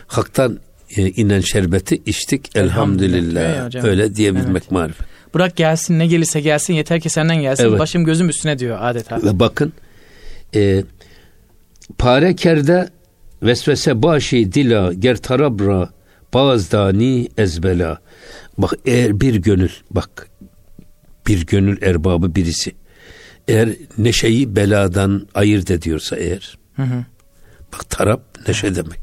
haktan 0.07 0.59
e, 0.97 1.09
inen 1.09 1.41
şerbeti 1.41 2.01
içtik 2.05 2.55
elhamdülillah. 2.55 3.41
elhamdülillah. 3.41 3.83
Öyle 3.83 4.15
diyebilmek 4.15 4.63
evet. 4.63 4.71
marifet. 4.71 5.07
Bırak 5.33 5.55
gelsin 5.55 5.99
ne 5.99 6.07
gelirse 6.07 6.41
gelsin 6.41 6.73
yeter 6.73 6.99
ki 6.99 7.09
senden 7.09 7.41
gelsin. 7.41 7.63
Evet. 7.63 7.79
Başım 7.79 8.05
gözüm 8.05 8.29
üstüne 8.29 8.59
diyor 8.59 8.77
adeta. 8.81 9.17
Ve 9.23 9.39
bakın 9.39 9.73
e, 10.55 10.83
pare 11.97 12.35
kerde 12.35 12.89
vesvese 13.43 14.03
başı 14.03 14.35
dila 14.35 14.93
ger 14.93 15.17
tarabra 15.17 15.89
bazdani 16.33 17.27
ezbela. 17.37 17.97
Bak 18.57 18.73
eğer 18.85 19.21
bir 19.21 19.35
gönül 19.35 19.71
bak 19.91 20.29
bir 21.27 21.45
gönül 21.45 21.81
erbabı 21.81 22.35
birisi 22.35 22.71
eğer 23.47 23.69
neşeyi 23.97 24.55
beladan 24.55 25.27
ayırt 25.35 25.71
ediyorsa 25.71 26.15
eğer 26.15 26.57
hı 26.75 26.83
hı. 26.83 27.05
bak 27.73 27.89
tarap 27.89 28.21
neşe 28.47 28.75
demek 28.75 28.99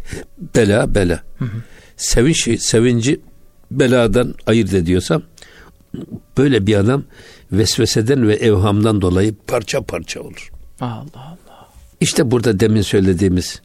bela 0.54 0.94
bela 0.94 1.22
hı 1.38 1.44
hı. 1.44 1.62
sevinç 1.96 2.60
sevinci 2.60 3.20
beladan 3.70 4.34
ayırt 4.46 4.74
ediyorsa 4.74 5.22
böyle 6.38 6.66
bir 6.66 6.76
adam 6.76 7.04
vesveseden 7.52 8.28
ve 8.28 8.34
evhamdan 8.34 9.00
dolayı 9.00 9.34
parça 9.46 9.82
parça 9.82 10.20
olur. 10.20 10.50
Allah 10.80 11.06
Allah. 11.14 11.68
İşte 12.00 12.30
burada 12.30 12.60
demin 12.60 12.82
söylediğimiz 12.82 13.62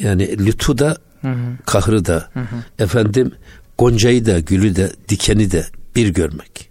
yani 0.00 0.46
lütfu 0.46 0.78
da 0.78 0.96
hı 1.20 1.28
hı. 1.28 1.56
kahrı 1.66 2.04
da 2.04 2.30
hı 2.34 2.40
hı. 2.40 2.56
efendim 2.78 3.32
goncayı 3.78 4.26
da 4.26 4.40
gülü 4.40 4.76
de 4.76 4.92
dikeni 5.08 5.50
de 5.50 5.66
bir 5.96 6.08
görmek. 6.08 6.63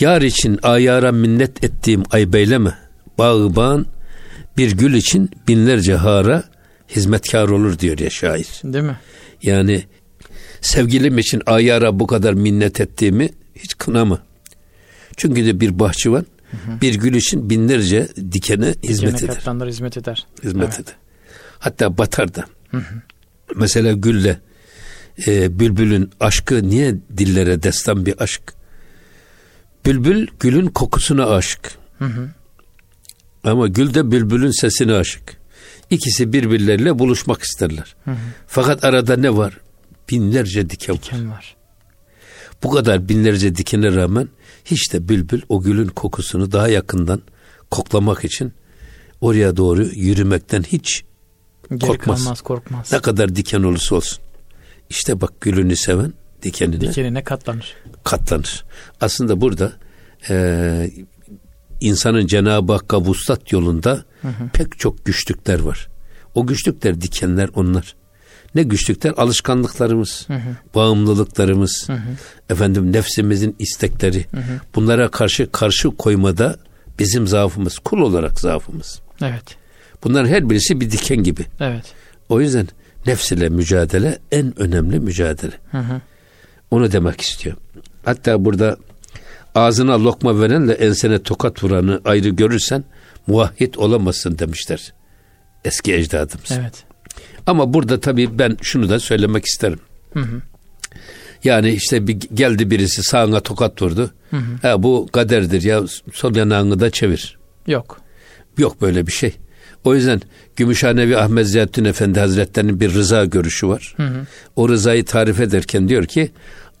Yar 0.00 0.22
için 0.22 0.58
ayara 0.62 1.12
minnet 1.12 1.64
ettiğim 1.64 2.02
ay 2.10 2.32
beyleme. 2.32 2.74
Bağban 3.18 3.86
bir 4.56 4.72
gül 4.72 4.94
için 4.94 5.30
binlerce 5.48 5.94
hara 5.94 6.44
hizmetkar 6.88 7.48
olur 7.48 7.78
diyor 7.78 7.98
ya 7.98 8.10
şair. 8.10 8.46
Değil 8.64 8.84
mi? 8.84 8.96
Yani 9.42 9.84
sevgilim 10.60 11.18
için 11.18 11.42
ayara 11.46 12.00
bu 12.00 12.06
kadar 12.06 12.32
minnet 12.32 12.80
ettiğimi 12.80 13.28
hiç 13.56 13.78
kınama. 13.78 14.22
Çünkü 15.16 15.46
de 15.46 15.60
bir 15.60 15.78
bahçıvan 15.78 16.26
hı 16.50 16.56
hı. 16.56 16.80
bir 16.80 16.94
gül 16.94 17.14
için 17.14 17.50
binlerce 17.50 18.08
dikene 18.32 18.74
hizmet 18.82 19.14
Dikene 19.14 19.32
eder. 19.32 19.66
hizmet 19.66 19.96
eder. 19.96 20.26
Hizmet 20.44 20.64
evet. 20.64 20.80
eder. 20.80 20.94
Hatta 21.58 21.98
batar 21.98 22.34
da. 22.34 22.44
Hı 22.70 22.76
hı. 22.76 22.94
Mesela 23.56 23.92
gülle 23.92 24.40
e, 25.26 25.58
bülbülün 25.58 26.10
aşkı 26.20 26.68
niye 26.68 26.94
dillere 27.16 27.62
destan 27.62 28.06
bir 28.06 28.22
aşk? 28.22 28.42
Bülbül 29.86 30.26
gülün 30.40 30.66
kokusuna 30.66 31.26
aşık. 31.26 31.78
Hı 31.98 32.04
hı. 32.04 32.30
Ama 33.44 33.68
gül 33.68 33.94
de 33.94 34.10
bülbülün 34.10 34.60
sesine 34.60 34.92
aşık. 34.92 35.36
İkisi 35.90 36.32
birbirleriyle 36.32 36.98
buluşmak 36.98 37.42
isterler. 37.42 37.96
Hı 38.04 38.10
hı. 38.10 38.16
Fakat 38.46 38.84
arada 38.84 39.16
ne 39.16 39.36
var? 39.36 39.60
Binlerce 40.10 40.70
diken, 40.70 40.96
diken 40.96 41.28
var. 41.28 41.34
var. 41.34 41.56
Bu 42.62 42.70
kadar 42.70 43.08
binlerce 43.08 43.56
dikene 43.56 43.94
rağmen 43.94 44.28
hiç 44.64 44.92
de 44.92 45.08
bülbül 45.08 45.42
o 45.48 45.62
gülün 45.62 45.88
kokusunu 45.88 46.52
daha 46.52 46.68
yakından 46.68 47.22
koklamak 47.70 48.24
için 48.24 48.52
oraya 49.20 49.56
doğru 49.56 49.84
yürümekten 49.84 50.62
hiç 50.62 51.04
Geri 51.70 51.80
korkmaz. 51.80 52.24
Kalmaz, 52.24 52.40
korkmaz. 52.40 52.92
Ne 52.92 53.00
kadar 53.00 53.36
diken 53.36 53.62
olursa 53.62 53.94
olsun. 53.94 54.18
İşte 54.90 55.20
bak 55.20 55.40
gülünü 55.40 55.76
seven 55.76 56.12
dikenine, 56.42 56.80
dikenine 56.80 57.24
katlanır. 57.24 57.74
Katlanır. 58.04 58.64
Aslında 59.00 59.40
burada 59.40 59.72
e, 60.30 60.90
insanın 61.80 62.26
Cenab-ı 62.26 62.72
Hakk'a 62.72 63.00
vuslat 63.00 63.52
yolunda 63.52 64.04
hı 64.22 64.28
hı. 64.28 64.48
pek 64.52 64.78
çok 64.78 65.04
güçlükler 65.04 65.60
var. 65.60 65.88
O 66.34 66.46
güçlükler, 66.46 67.00
dikenler 67.00 67.50
onlar. 67.54 67.94
Ne 68.54 68.62
güçlükler? 68.62 69.14
Alışkanlıklarımız, 69.16 70.24
hı 70.26 70.34
hı. 70.34 70.56
bağımlılıklarımız, 70.74 71.84
hı 71.86 71.92
hı. 71.92 72.10
efendim 72.50 72.92
nefsimizin 72.92 73.56
istekleri. 73.58 74.26
Hı 74.30 74.36
hı. 74.36 74.60
Bunlara 74.74 75.10
karşı 75.10 75.52
karşı 75.52 75.90
koymada 75.90 76.56
bizim 76.98 77.26
zaafımız, 77.26 77.78
kul 77.78 78.00
olarak 78.00 78.40
zaafımız. 78.40 79.00
Evet. 79.22 79.56
Bunların 80.04 80.28
her 80.28 80.50
birisi 80.50 80.80
bir 80.80 80.90
diken 80.90 81.22
gibi. 81.22 81.46
Evet. 81.60 81.84
O 82.28 82.40
yüzden 82.40 82.68
nefs 83.06 83.32
ile 83.32 83.48
mücadele 83.48 84.18
en 84.32 84.60
önemli 84.60 85.00
mücadele. 85.00 85.52
Hı 85.70 85.78
hı. 85.78 86.00
Onu 86.70 86.92
demek 86.92 87.20
istiyor. 87.20 87.56
Hatta 88.04 88.44
burada 88.44 88.76
ağzına 89.54 90.04
lokma 90.04 90.40
verenle 90.40 90.72
ensene 90.72 91.22
tokat 91.22 91.64
vuranı 91.64 92.00
ayrı 92.04 92.28
görürsen 92.28 92.84
muvahhid 93.26 93.74
olamazsın 93.74 94.38
demişler 94.38 94.92
eski 95.64 95.94
ecdadımız. 95.94 96.50
Evet. 96.50 96.84
Ama 97.46 97.74
burada 97.74 98.00
tabii 98.00 98.38
ben 98.38 98.56
şunu 98.62 98.88
da 98.88 99.00
söylemek 99.00 99.44
isterim. 99.44 99.80
Hı 100.12 100.20
hı. 100.20 100.42
Yani 101.44 101.70
işte 101.70 102.06
bir 102.06 102.20
geldi 102.34 102.70
birisi 102.70 103.02
sağına 103.02 103.40
tokat 103.40 103.82
vurdu. 103.82 104.10
Hı 104.30 104.36
hı. 104.36 104.68
Ha, 104.68 104.82
bu 104.82 105.08
kaderdir 105.12 105.62
ya 105.62 105.82
sol 106.12 106.36
yanağını 106.36 106.80
da 106.80 106.90
çevir. 106.90 107.38
Yok. 107.66 108.00
Yok 108.58 108.82
böyle 108.82 109.06
bir 109.06 109.12
şey. 109.12 109.34
O 109.84 109.94
yüzden 109.94 110.20
Gümüşhanevi 110.56 111.16
Ahmet 111.16 111.46
Ziyaddin 111.46 111.84
Efendi 111.84 112.20
Hazretleri'nin 112.20 112.80
bir 112.80 112.94
rıza 112.94 113.24
görüşü 113.24 113.68
var. 113.68 113.94
Hı 113.96 114.02
hı. 114.02 114.26
O 114.56 114.68
rızayı 114.68 115.04
tarif 115.04 115.40
ederken 115.40 115.88
diyor 115.88 116.04
ki 116.04 116.30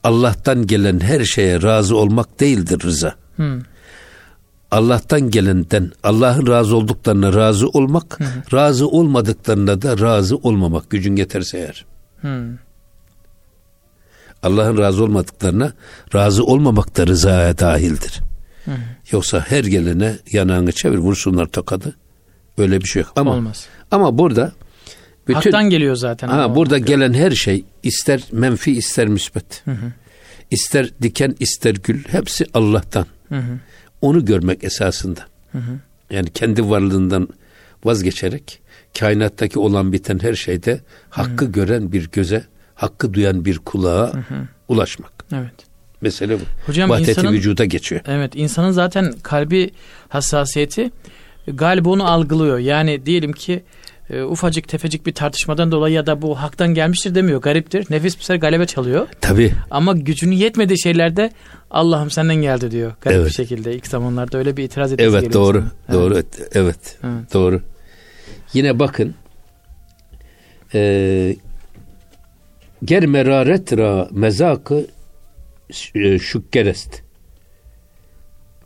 Allah'tan 0.04 0.66
gelen 0.66 1.00
her 1.00 1.24
şeye 1.24 1.62
razı 1.62 1.96
olmak 1.96 2.40
değildir 2.40 2.80
rıza. 2.84 3.14
Hı. 3.36 3.62
Allah'tan 4.70 5.30
gelenden 5.30 5.92
Allah'ın 6.02 6.46
razı 6.46 6.76
olduklarına 6.76 7.34
razı 7.34 7.68
olmak, 7.68 8.20
hı 8.20 8.24
hı. 8.24 8.56
razı 8.56 8.88
olmadıklarına 8.88 9.82
da 9.82 9.98
razı 9.98 10.36
olmamak 10.36 10.90
gücün 10.90 11.16
yeterse 11.16 11.58
eğer. 11.58 11.84
Hı. 12.20 12.58
Allah'ın 14.42 14.78
razı 14.78 15.04
olmadıklarına 15.04 15.72
razı 16.14 16.44
olmamak 16.44 16.96
da 16.96 17.06
rızaya 17.06 17.58
dahildir. 17.58 18.20
Hı. 18.64 18.70
Yoksa 19.10 19.40
her 19.40 19.64
gelene 19.64 20.18
yanağını 20.32 20.72
çevir 20.72 20.98
vursunlar 20.98 21.46
tokadı. 21.46 21.96
Böyle 22.58 22.80
bir 22.80 22.86
şey 22.86 23.02
yok. 23.02 23.12
Ama, 23.16 23.30
Olmaz. 23.30 23.66
Ama 23.90 24.18
burada 24.18 24.52
bütün, 25.30 25.50
Haktan 25.50 25.70
geliyor 25.70 25.96
zaten. 25.96 26.28
Ha, 26.28 26.54
burada 26.54 26.78
gelen 26.78 27.12
her 27.12 27.30
şey 27.30 27.64
ister 27.82 28.22
menfi 28.32 28.72
ister 28.72 29.08
müsbet. 29.08 29.62
Hı 29.64 29.70
hı. 29.70 29.92
İster 30.50 30.90
diken 31.02 31.36
ister 31.40 31.74
gül 31.74 32.04
hepsi 32.04 32.46
Allah'tan. 32.54 33.06
Hı 33.28 33.38
hı. 33.38 33.58
Onu 34.00 34.24
görmek 34.24 34.64
esasında. 34.64 35.20
Hı 35.52 35.58
hı. 35.58 35.78
Yani 36.10 36.30
kendi 36.30 36.70
varlığından 36.70 37.28
vazgeçerek 37.84 38.60
kainattaki 38.98 39.58
olan 39.58 39.92
biten 39.92 40.18
her 40.22 40.34
şeyde 40.34 40.80
hakkı 41.10 41.44
Hı. 41.44 41.52
gören 41.52 41.92
bir 41.92 42.10
göze, 42.10 42.44
hakkı 42.74 43.14
duyan 43.14 43.44
bir 43.44 43.58
kulağa 43.58 44.12
ulaşmak. 44.68 45.12
Evet. 45.32 45.54
Mesele 46.00 46.34
bu. 46.34 46.42
Hocam 46.66 46.90
Vahdeti 46.90 47.10
insanın 47.10 47.32
vücuda 47.32 47.64
geçiyor. 47.64 48.00
Evet 48.06 48.32
insanın 48.34 48.70
zaten 48.70 49.12
kalbi 49.22 49.70
hassasiyeti 50.08 50.90
galiba 51.46 51.90
onu 51.90 52.10
algılıyor. 52.10 52.58
Yani 52.58 53.06
diyelim 53.06 53.32
ki 53.32 53.62
e, 54.10 54.22
ufacık 54.22 54.68
tefecik 54.68 55.06
bir 55.06 55.12
tartışmadan 55.14 55.72
dolayı 55.72 55.94
ya 55.94 56.06
da 56.06 56.22
bu 56.22 56.40
haktan 56.42 56.74
gelmiştir 56.74 57.14
demiyor. 57.14 57.42
Gariptir. 57.42 57.86
Nefis 57.90 58.18
bir 58.18 58.22
sefer 58.22 58.40
galebe 58.40 58.66
çalıyor. 58.66 59.08
Tabii. 59.20 59.52
Ama 59.70 59.92
gücünün 59.92 60.36
yetmediği 60.36 60.80
şeylerde 60.82 61.30
Allah'ım 61.70 62.10
senden 62.10 62.34
geldi 62.36 62.70
diyor. 62.70 62.92
Garip 63.00 63.16
Evet. 63.18 63.28
bir 63.28 63.34
şekilde 63.34 63.74
ilk 63.74 63.86
zamanlarda 63.86 64.38
öyle 64.38 64.56
bir 64.56 64.64
itiraz 64.64 64.92
etmesi 64.92 65.10
Evet 65.10 65.22
geliyor 65.22 65.34
doğru. 65.44 65.58
insana. 65.58 66.00
Doğru. 66.00 66.14
Evet. 66.14 66.26
evet. 66.52 66.98
Evet. 67.04 67.34
Doğru. 67.34 67.60
Yine 68.52 68.78
bakın 68.78 69.14
e, 70.74 71.36
ger 72.84 73.06
meraret 73.06 73.72
ra 73.78 74.08
mezakı 74.10 74.86
e, 75.94 76.18
şükkerest 76.18 77.02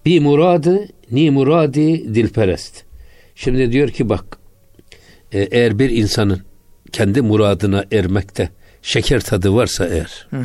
bi 0.06 0.20
muradı 0.20 0.88
ni 1.10 1.30
muradi 1.30 2.14
dilperest. 2.14 2.84
Şimdi 3.34 3.72
diyor 3.72 3.88
ki 3.88 4.08
bak 4.08 4.38
eğer 5.38 5.78
bir 5.78 5.90
insanın 5.90 6.42
kendi 6.92 7.20
muradına 7.22 7.84
ermekte 7.92 8.50
şeker 8.82 9.20
tadı 9.20 9.54
varsa 9.54 9.86
eğer 9.86 10.26
Hı 10.30 10.36
hı. 10.36 10.44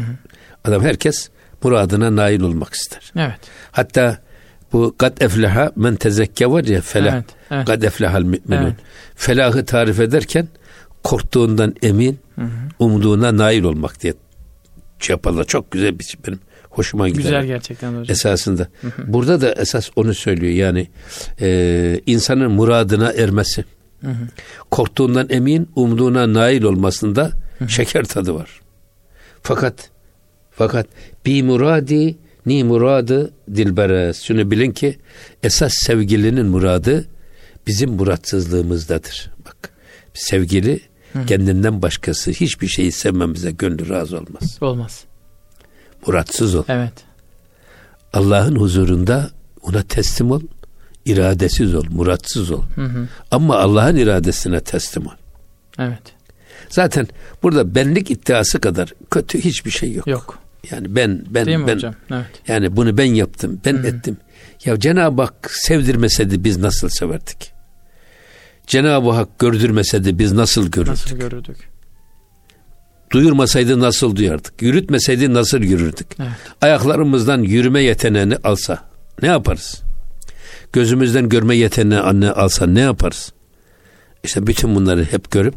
adam 0.66 0.84
herkes 0.84 1.30
muradına 1.64 2.16
nail 2.16 2.42
olmak 2.42 2.74
ister. 2.74 3.12
Evet. 3.16 3.40
Hatta 3.72 4.18
bu 4.74 4.96
kad 4.98 5.22
efleha 5.22 5.72
men 5.76 5.96
tezekke 5.96 6.50
var 6.52 6.64
ya 6.64 6.82
felah. 6.82 7.14
Evet. 7.14 7.26
Evet. 7.52 7.66
Kad 7.66 7.82
eflehal 7.82 8.22
müminun. 8.22 8.64
Evet. 8.64 8.74
Felahı 9.16 9.66
tarif 9.66 10.00
ederken 10.00 10.48
korktuğundan 11.04 11.76
emin, 11.82 12.20
Hı 12.36 12.42
hı. 12.42 12.50
umduğuna 12.80 13.38
nail 13.38 13.64
olmak 13.64 14.02
diye 14.02 14.14
şey 15.00 15.14
yaparlar. 15.14 15.44
Çok 15.44 15.72
güzel 15.72 16.00
bir 16.00 16.04
şey 16.04 16.20
benim 16.28 16.40
hoşuma 16.70 17.10
gider. 17.10 17.22
Güzel 17.22 17.46
gerçekten 17.46 17.90
hocam. 17.90 18.06
Esasında. 18.10 18.68
Burada 19.08 19.42
da 19.42 19.54
esas 19.54 19.90
onu 19.96 20.14
söylüyor. 20.14 20.54
Yani 20.54 20.88
e, 21.42 22.02
insanın 22.06 22.52
muradına 22.52 23.12
ermesi. 23.12 23.66
Hı 24.02 24.08
hı. 24.08 24.28
Korktuğundan 24.72 25.30
emin, 25.30 25.70
umduğuna 25.76 26.34
nail 26.34 26.64
olmasında 26.64 27.32
şeker 27.68 28.04
tadı 28.04 28.34
var. 28.34 28.62
Fakat 29.42 29.90
fakat 30.52 30.88
bi 31.26 31.44
muradi 31.44 32.18
ni 32.46 32.64
muradı 32.64 33.34
dilberes. 33.56 34.22
Şunu 34.22 34.52
bilin 34.52 34.72
ki 34.72 35.00
esas 35.44 35.74
sevgilinin 35.76 36.46
muradı 36.46 37.08
bizim 37.68 37.90
muratsızlığımızdadır. 37.90 39.32
Bak 39.46 39.74
sevgili 40.14 40.80
kendinden 41.28 41.82
başkası 41.82 42.32
hiçbir 42.32 42.68
şeyi 42.68 42.92
sevmemize 42.92 43.52
gönlü 43.52 43.90
razı 43.90 44.18
olmaz. 44.18 44.58
Olmaz. 44.62 45.04
Muratsız 46.08 46.56
ol. 46.56 46.64
Evet. 46.68 46.94
Allah'ın 48.14 48.56
huzurunda 48.56 49.32
ona 49.62 49.84
teslim 49.84 50.32
ol. 50.32 50.42
İradesiz 51.06 51.76
ol, 51.76 51.84
muratsız 51.90 52.52
ol. 52.52 52.64
Hı 52.76 52.86
hı. 52.86 53.08
Ama 53.32 53.58
Allah'ın 53.58 53.96
iradesine 53.96 54.60
teslim 54.60 55.08
ol. 55.08 55.12
Evet. 55.80 56.02
Zaten 56.70 57.08
burada 57.44 57.76
benlik 57.76 58.12
iddiası 58.12 58.62
kadar 58.62 58.94
kötü 59.12 59.40
hiçbir 59.40 59.72
şey 59.72 59.94
yok. 59.94 60.08
Yok. 60.08 60.40
Yani 60.72 60.96
ben 60.96 61.24
ben 61.30 61.46
Değil 61.46 61.60
ben 61.68 61.76
hocam? 61.76 61.96
Evet. 62.12 62.26
yani 62.48 62.76
bunu 62.76 62.98
ben 62.98 63.14
yaptım, 63.14 63.62
ben 63.66 63.76
ettim. 63.76 64.18
Ya 64.66 64.80
Cenab-ı 64.80 65.22
Hak 65.22 65.52
sevdirmeseydi 65.52 66.44
biz 66.44 66.58
nasıl 66.58 66.90
severdik? 66.90 67.52
Cenab-ı 68.68 69.12
Hak 69.12 69.40
gördürmeseydi 69.40 70.20
biz 70.20 70.32
nasıl 70.32 70.68
görürdük? 70.68 70.92
Nasıl 70.92 71.18
görürdük? 71.18 71.70
Duyurmasaydı 73.12 73.80
nasıl 73.80 74.16
duyardık? 74.16 74.62
Yürütmeseydi 74.62 75.34
nasıl 75.34 75.60
yürürdük? 75.60 76.08
Evet. 76.20 76.30
Ayaklarımızdan 76.62 77.42
yürüme 77.42 77.82
yeteneğini 77.82 78.38
alsa 78.44 78.84
ne 79.22 79.28
yaparız? 79.28 79.82
Gözümüzden 80.74 81.30
görme 81.30 81.56
yeteneğini 81.56 82.00
anne 82.00 82.32
alsa 82.32 82.68
ne 82.68 82.80
yaparız? 82.80 83.34
İşte 84.24 84.48
bütün 84.48 84.76
bunları 84.76 85.04
hep 85.04 85.32
görüp 85.32 85.56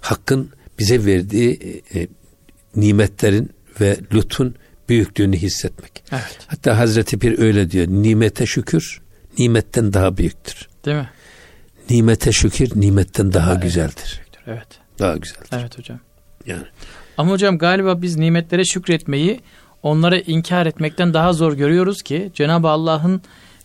Hakk'ın 0.00 0.50
bize 0.78 1.04
verdiği 1.04 1.82
e, 1.94 2.00
e, 2.00 2.08
nimetlerin 2.76 3.50
ve 3.80 3.96
lütfun 4.14 4.54
büyüklüğünü 4.88 5.36
hissetmek. 5.36 6.04
Evet. 6.12 6.38
Hatta 6.46 6.78
Hazreti 6.78 7.18
Pir 7.18 7.38
öyle 7.38 7.70
diyor. 7.70 7.86
Nimete 7.88 8.46
şükür 8.46 9.00
nimetten 9.38 9.92
daha 9.92 10.16
büyüktür. 10.16 10.68
Değil 10.84 10.96
mi? 10.96 11.08
Nimete 11.90 12.32
şükür 12.32 12.70
nimetten 12.74 13.32
daha 13.32 13.52
Evet. 13.52 13.62
güzeldir. 13.62 14.20
Evet. 14.46 14.66
Daha 14.98 15.16
güzeldir. 15.16 15.48
Evet 15.52 15.78
hocam. 15.78 16.00
Yani 16.46 16.62
Ama 17.18 17.30
hocam 17.32 17.58
galiba 17.58 18.02
biz 18.02 18.16
nimetlere 18.16 18.64
şükretmeyi 18.64 19.40
onlara 19.82 20.18
inkar 20.18 20.66
etmekten 20.66 21.14
daha 21.14 21.32
zor 21.32 21.52
görüyoruz 21.52 22.02
ki 22.02 22.30
Cenab-ı 22.34 22.68
Allah'ın 22.68 23.22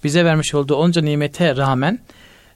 bize 0.07 0.25
vermiş 0.25 0.55
olduğu 0.55 0.75
onca 0.75 1.01
nimete 1.01 1.55
rağmen 1.57 1.99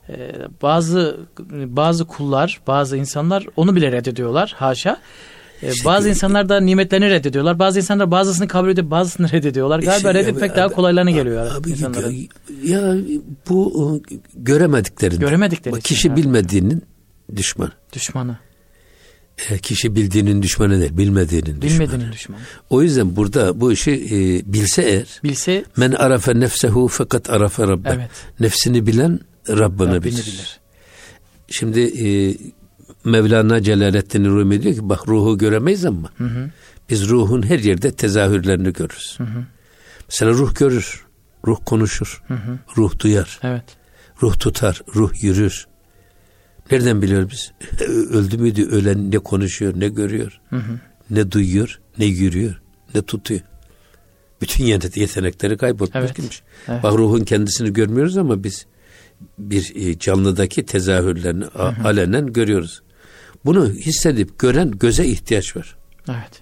e, 0.10 0.32
bazı 0.62 1.18
bazı 1.66 2.06
kullar, 2.06 2.62
bazı 2.68 2.98
insanlar 2.98 3.46
onu 3.56 3.76
bile 3.76 3.92
reddediyorlar. 3.92 4.54
Haşa. 4.58 4.98
E, 5.62 5.72
İşte 5.72 5.86
bazı 5.86 6.06
bu- 6.06 6.10
insanlar 6.10 6.50
da 6.50 6.60
nimetlerini 6.60 7.10
reddediyorlar. 7.10 7.60
Bazı 7.60 7.80
insanlar 7.80 8.12
bazısını 8.12 8.48
kabul 8.48 8.70
edip 8.70 8.92
bazısını 8.92 9.32
reddediyorlar. 9.32 9.80
Galiba 9.80 9.96
İşte 10.10 10.14
reddetmek 10.14 10.52
abi- 10.52 10.58
daha 10.58 10.66
abi- 10.66 10.74
kolaylarına 10.74 11.12
geliyor 11.12 11.56
Abi, 11.56 11.70
insanların. 11.70 12.28
ya 12.64 12.96
bu 13.50 14.02
e, 14.12 14.16
göremediklerini. 14.36 15.20
Göremedikleri 15.20 15.74
Bak, 15.76 15.80
için, 15.80 15.96
Kişi 15.96 16.08
evet. 16.08 16.18
bilmediğinin 16.18 16.84
düşmanı. 17.36 17.72
Düşmanı. 17.94 18.38
E, 19.50 19.58
kişi 19.58 19.96
bildiğinin 19.96 20.42
düşmanı 20.42 20.80
değil, 20.80 20.98
bilmediğinin 20.98 21.62
düşmanı. 21.62 21.80
Bilmediğinin 21.82 22.12
düşmanı. 22.12 22.40
O 22.70 22.82
yüzden 22.82 23.16
burada 23.16 23.62
bu 23.62 23.72
işi 23.72 23.92
e, 23.92 24.54
bilse 24.54 24.82
eğer 24.82 25.08
Bilse 25.24 25.66
men 25.78 25.92
arafe 25.92 26.40
nefsehu 26.40 26.88
fakat 26.88 27.30
arafe 27.30 27.68
rabbe. 27.68 27.90
Evet. 27.90 28.10
Nefsini 28.40 28.88
bilen 28.88 29.20
Rabbini, 29.50 29.60
Rabbini 29.88 30.04
bilir. 30.04 30.26
bilir. 30.26 30.60
Şimdi 31.48 31.80
e, 31.80 32.38
Mevlana 33.10 33.62
Celaleddin 33.64 34.26
Rumi 34.26 34.64
diyor 34.64 34.76
ki 34.76 34.90
bak 34.90 35.08
ruhu 35.08 35.38
göremeyiz 35.38 35.86
ama 35.86 36.10
Hı 36.18 36.24
hı. 36.24 36.50
biz 36.90 37.10
ruhun 37.10 37.42
her 37.50 37.60
yerde 37.60 37.92
tezahürlerini 37.92 38.74
görürüz. 38.74 39.16
Hı 39.18 39.24
hı. 39.24 39.44
Mesela 40.10 40.32
ruh 40.32 40.56
görür, 40.56 41.06
ruh 41.48 41.58
konuşur, 41.66 42.24
Hı 42.28 42.34
hı. 42.34 42.60
ruh 42.78 43.00
duyar, 43.00 43.40
Evet. 43.44 43.64
ruh 44.22 44.40
tutar, 44.40 44.82
ruh 44.96 45.24
yürür. 45.24 45.68
Nereden 46.72 47.02
biliyoruz 47.02 47.30
biz? 47.32 47.52
Öldü 47.90 48.38
müydü 48.38 48.66
ölen 48.70 49.12
ne 49.12 49.20
konuşuyor, 49.20 49.74
ne 49.76 49.90
görüyor, 49.90 50.40
Hı 50.50 50.56
hı. 50.56 50.80
ne 51.10 51.32
duyuyor, 51.32 51.80
ne 51.98 52.06
yürüyor, 52.06 52.62
ne 52.96 53.02
tutuyor. 53.02 53.42
Bütün 54.42 54.66
yet- 54.66 55.00
yetenekleri 55.00 55.58
kaybolmuş 55.58 55.96
Evet. 55.96 56.16
gitmiş. 56.16 56.42
Evet. 56.68 56.84
Bak 56.84 56.94
ruhun 56.94 57.20
kendisini 57.24 57.74
görmüyoruz 57.74 58.18
ama 58.18 58.44
biz 58.44 58.66
bir 59.40 59.72
e, 59.76 60.00
canlıdaki 60.00 60.66
tezahürlerini 60.66 61.46
a- 61.46 61.84
alenen 61.88 62.34
görüyoruz. 62.34 62.82
Bunu 63.46 63.70
hissedip 63.70 64.40
gören 64.40 64.72
göze 64.72 65.06
ihtiyaç 65.06 65.56
var. 65.56 65.78
Evet. 66.10 66.42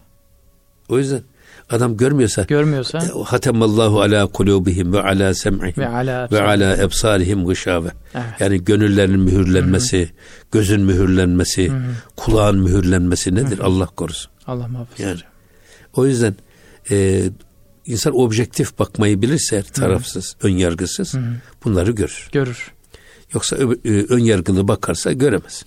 O 0.90 0.98
yüzden 1.00 1.22
adam 1.70 1.98
görmüyorsa 1.98 2.42
Görmüyorsa 2.44 2.98
e, 2.98 3.24
hatemallahu 3.26 4.02
ala 4.02 4.28
kulubihim 4.28 4.94
ve 4.94 5.02
ala 5.02 5.34
sem'ihim 5.34 5.74
ve 5.78 5.88
ala 5.88 6.28
ve 6.32 6.42
ala 6.42 6.78
ebsarihim 6.78 7.46
gışave. 7.46 7.90
Evet. 8.14 8.26
Yani 8.40 8.64
gönüllerinin 8.64 9.20
mühürlenmesi, 9.20 10.10
gözün 10.52 10.82
mühürlenmesi, 10.82 11.72
kulağın 12.16 12.60
mühürlenmesi 12.60 13.36
nedir? 13.36 13.60
Allah 13.60 13.86
korusun. 13.86 14.32
Allah 14.48 14.68
muhafaza. 14.68 15.04
Yani 15.04 15.20
o 15.94 16.06
yüzden 16.06 16.36
e, 16.92 17.24
insan 17.86 18.20
objektif 18.20 18.80
bakmayı 18.80 19.22
bilirse 19.22 19.64
tarafsız, 19.64 20.36
ön 20.44 20.50
yargısız 20.50 21.16
bunları 21.66 21.92
görür. 21.92 22.30
Görür. 22.32 22.72
Yoksa 23.34 23.56
ö- 23.56 23.76
e, 23.86 24.06
ön 24.10 24.20
yargılı 24.20 24.68
bakarsa 24.68 25.12
göremez. 25.12 25.66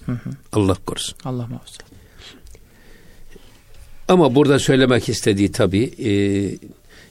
Allah 0.52 0.74
korusun. 0.86 1.14
Allah 1.24 1.46
muhafaza. 1.46 1.91
Ama 4.08 4.34
burada 4.34 4.58
söylemek 4.58 5.08
istediği 5.08 5.52
tabii 5.52 5.82
e, 6.04 6.10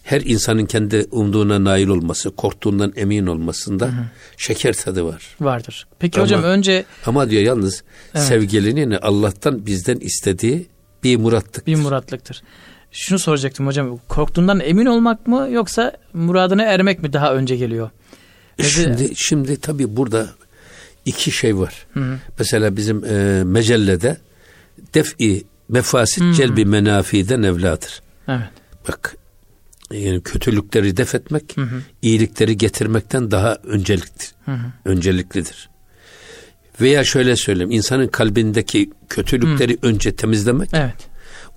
her 0.04 0.22
insanın 0.22 0.66
kendi 0.66 1.06
umduğuna 1.12 1.64
nail 1.64 1.88
olması, 1.88 2.30
korktuğundan 2.36 2.94
emin 2.96 3.28
olmasında 3.28 3.90
şeker 4.38 4.74
tadı 4.74 5.06
var. 5.06 5.36
Vardır. 5.42 5.88
Peki 6.00 6.20
Ama- 6.20 6.26
hocam 6.26 6.44
önce 6.44 6.86
Ama 7.06 7.30
diyor 7.30 7.42
yalnız 7.44 7.84
Evet. 8.16 8.26
sevgilinin 8.26 8.92
Allah'tan 8.92 9.66
bizden 9.66 9.98
istediği 9.98 10.68
bir 11.04 11.18
murattık. 11.18 11.68
bir 11.68 11.76
muratlıktır. 11.76 12.42
Şunu 12.92 13.20
soracaktım 13.20 13.68
hocam. 13.68 14.00
Korktuğundan 14.08 14.60
emin 14.60 14.86
olmak 14.86 15.28
mı 15.28 15.48
yoksa 15.52 15.94
muradına 16.14 16.64
ermek 16.64 17.04
mi 17.04 17.14
daha 17.14 17.34
önce 17.36 17.56
geliyor? 17.56 17.90
Mesela- 18.58 18.98
Şimdi 18.98 19.14
şimdi 19.16 19.60
tabii 19.60 19.96
burada 19.98 20.30
iki 21.06 21.32
şey 21.32 21.58
var. 21.58 21.86
Hı 21.94 22.00
hı. 22.00 22.18
Mesela 22.40 22.76
bizim 22.78 23.06
e, 23.06 23.44
mecellede 23.44 24.18
def'i 24.94 25.44
mefasit 25.72 26.36
celbi 26.36 26.66
menafiden 26.66 27.44
evladır. 27.44 28.02
Evet. 28.28 28.50
Bak 28.88 29.16
yani 29.92 30.22
kötülükleri 30.24 30.98
def 30.98 31.16
etmek, 31.16 31.58
Hı 31.58 31.62
hı. 31.62 31.82
iyilikleri 32.02 32.58
getirmekten 32.58 33.32
daha 33.32 33.56
önceliktir. 33.64 34.32
Hı 34.46 34.52
hı. 34.52 34.66
Önceliklidir. 34.86 35.70
Veya 36.82 37.04
şöyle 37.04 37.36
söyleyeyim. 37.36 37.72
insanın 37.72 38.08
kalbindeki 38.08 38.90
kötülükleri 39.10 39.74
Hı. 39.74 39.78
önce 39.88 40.16
temizlemek. 40.16 40.70
Evet. 40.74 40.96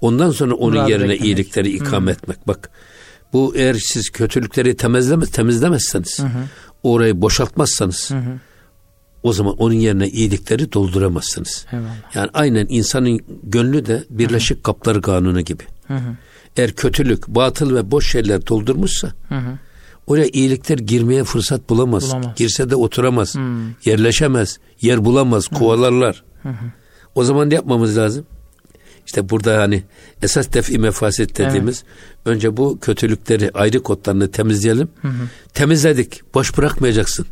Ondan 0.01 0.31
sonra 0.31 0.55
onun 0.55 0.75
Murad 0.77 0.89
yerine 0.89 1.09
beklemek. 1.09 1.25
iyilikleri 1.25 1.71
ikame 1.71 2.11
Hı. 2.11 2.15
etmek. 2.15 2.49
Bak 2.49 2.71
bu 3.33 3.53
eğer 3.57 3.75
siz 3.75 4.11
kötülükleri 4.11 4.77
temizlemez, 4.77 5.31
temizlemezseniz, 5.31 6.19
hı 6.19 6.23
hı. 6.27 6.45
orayı 6.83 7.21
boşaltmazsanız, 7.21 8.11
hı 8.11 8.15
hı. 8.15 8.41
O 9.25 9.33
zaman 9.33 9.55
onun 9.57 9.75
yerine 9.75 10.09
iyilikleri 10.09 10.73
dolduramazsınız. 10.73 11.67
Eyvallah. 11.73 12.15
Yani 12.15 12.31
aynen 12.35 12.67
insanın 12.69 13.21
gönlü 13.43 13.87
de 13.87 14.05
birleşik 14.11 14.57
hı 14.57 14.59
hı. 14.59 14.63
kapları 14.63 15.03
kanunu 15.03 15.41
gibi. 15.41 15.63
Hı 15.89 15.95
hı. 15.95 16.17
Eğer 16.57 16.73
kötülük, 16.73 17.29
batıl 17.29 17.75
ve 17.75 17.91
boş 17.91 18.13
şeyler 18.13 18.47
doldurmuşsa, 18.47 19.09
hı 19.29 19.35
hı. 19.35 19.59
oraya 20.07 20.27
iyilikler 20.27 20.79
girmeye 20.79 21.25
fırsat 21.25 21.71
bulamaz. 21.71 22.11
bulamaz. 22.11 22.37
Girse 22.37 22.71
de 22.71 22.77
oturamaz, 22.77 23.35
hı. 23.35 23.41
yerleşemez, 23.85 24.59
yer 24.81 25.05
bulamaz, 25.05 25.51
hı. 25.51 25.55
kovalarlar. 25.55 26.25
O 27.15 27.25
zaman 27.25 27.51
ne 27.51 27.55
yapmamız 27.55 27.99
lazım? 27.99 28.27
İşte 29.07 29.31
burada 29.31 29.59
hani 29.59 29.83
esas 30.23 30.53
defi 30.53 30.79
mefasit 30.79 31.39
dediğimiz 31.39 31.85
evet. 31.87 32.27
önce 32.37 32.57
bu 32.57 32.79
kötülükleri 32.81 33.51
ayrı 33.55 33.83
kodlarını 33.83 34.31
temizleyelim. 34.31 34.89
Hı 35.03 35.09
hı. 35.09 35.29
Temizledik. 35.55 36.35
Boş 36.35 36.59
bırakmayacaksın. 36.59 37.27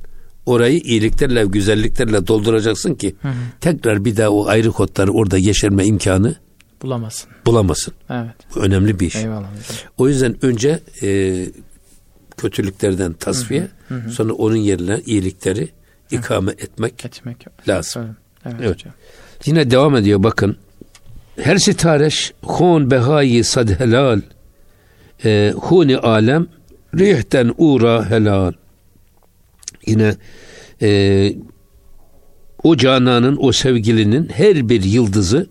Orayı 0.46 0.78
iyiliklerle, 0.78 1.44
güzelliklerle 1.44 2.26
dolduracaksın 2.26 2.94
ki 2.94 3.14
hı 3.22 3.28
hı. 3.28 3.32
tekrar 3.60 4.04
bir 4.04 4.16
daha 4.16 4.30
o 4.30 4.46
ayrı 4.46 4.70
kodları 4.70 5.12
orada 5.12 5.38
yeşerme 5.38 5.86
imkanı 5.86 6.36
bulamasın. 6.82 7.30
Bulamasın. 7.46 7.94
Evet. 8.10 8.34
Bu 8.54 8.60
önemli 8.60 9.00
bir 9.00 9.06
iş. 9.06 9.16
Eyvallah 9.16 9.48
O 9.98 10.08
yüzden 10.08 10.36
önce 10.44 10.80
e, 11.02 11.46
kötülüklerden 12.36 13.12
tasfiye, 13.12 13.68
hı 13.88 13.94
hı. 13.94 14.00
Hı 14.00 14.10
sonra 14.10 14.32
onun 14.32 14.56
yerine 14.56 15.00
iyilikleri 15.06 15.68
ikame 16.10 16.50
hı. 16.50 16.56
etmek, 16.56 17.04
etmek 17.04 17.68
lazım. 17.68 18.16
Evet. 18.46 18.56
evet. 18.60 18.82
evet. 18.84 18.94
Yine 19.46 19.70
devam 19.70 19.96
ediyor 19.96 20.22
bakın. 20.22 20.56
Her 21.36 21.56
sitareş 21.56 22.32
hun 22.42 22.90
behayi 22.90 23.44
sad 23.44 23.68
helal. 23.80 24.20
E, 25.24 25.54
huni 25.56 25.98
alem 25.98 26.46
rihten 26.94 27.54
ura 27.58 28.10
helal. 28.10 28.52
Yine 29.86 30.16
e, 30.82 31.32
o 32.62 32.76
cananın, 32.76 33.38
o 33.40 33.52
sevgilinin 33.52 34.28
her 34.28 34.68
bir 34.68 34.82
yıldızı 34.82 35.46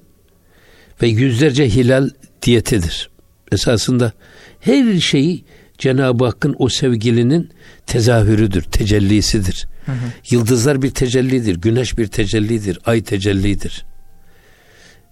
ve 1.02 1.08
yüzlerce 1.08 1.70
hilal 1.70 2.10
diyetidir. 2.42 3.10
Esasında 3.52 4.12
her 4.60 5.00
şeyi 5.00 5.44
Cenab-ı 5.78 6.26
Hakk'ın 6.26 6.56
o 6.60 6.70
sevgilinin 6.70 7.50
tezahürüdür, 7.86 8.62
tecellisidir. 8.62 9.68
Hı 9.86 9.92
hı. 9.92 9.96
Yıldızlar 10.30 10.82
bir 10.82 10.92
tecellidir, 10.92 11.56
güneş 11.56 11.98
bir 11.98 12.08
tecellidir, 12.08 12.80
ay 12.86 13.04
tecellidir. 13.04 13.86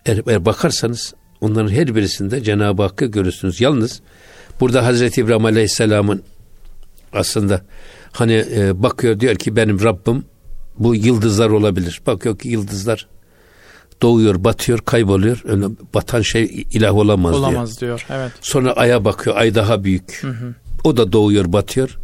Eğer, 0.06 0.22
eğer 0.28 0.46
bakarsanız 0.46 1.14
onların 1.42 1.72
her 1.72 1.96
birisinde 1.96 2.44
Cenab-ı 2.44 2.82
Hakk'ı 2.82 3.06
görürsünüz. 3.06 3.62
Yalnız 3.62 4.02
burada 4.60 4.86
Hazreti 4.86 5.22
İbrahim 5.22 5.46
Aleyhisselam'ın 5.46 6.24
aslında 7.14 7.66
hani 8.12 8.46
e, 8.56 8.84
bakıyor 8.84 9.20
diyor 9.20 9.36
ki 9.36 9.56
benim 9.56 9.84
Rabbim 9.84 10.24
bu 10.80 10.96
yıldızlar 10.96 11.50
olabilir. 11.50 12.02
Bakıyor 12.08 12.38
ki 12.38 12.48
yıldızlar 12.50 13.08
doğuyor, 14.02 14.44
batıyor, 14.44 14.80
kayboluyor. 14.80 15.42
Öyle 15.46 15.66
batan 15.94 16.22
şey 16.22 16.66
ilah 16.74 16.96
olamaz, 16.96 17.36
olamaz 17.36 17.82
diyor. 17.82 18.06
diyor. 18.08 18.20
Evet. 18.20 18.32
Sonra 18.42 18.72
aya 18.74 19.06
bakıyor, 19.06 19.36
ay 19.36 19.56
daha 19.56 19.84
büyük. 19.84 20.20
Hı 20.22 20.30
hı. 20.30 20.56
O 20.84 20.98
da 20.98 21.12
doğuyor, 21.12 21.54
batıyor. 21.54 22.00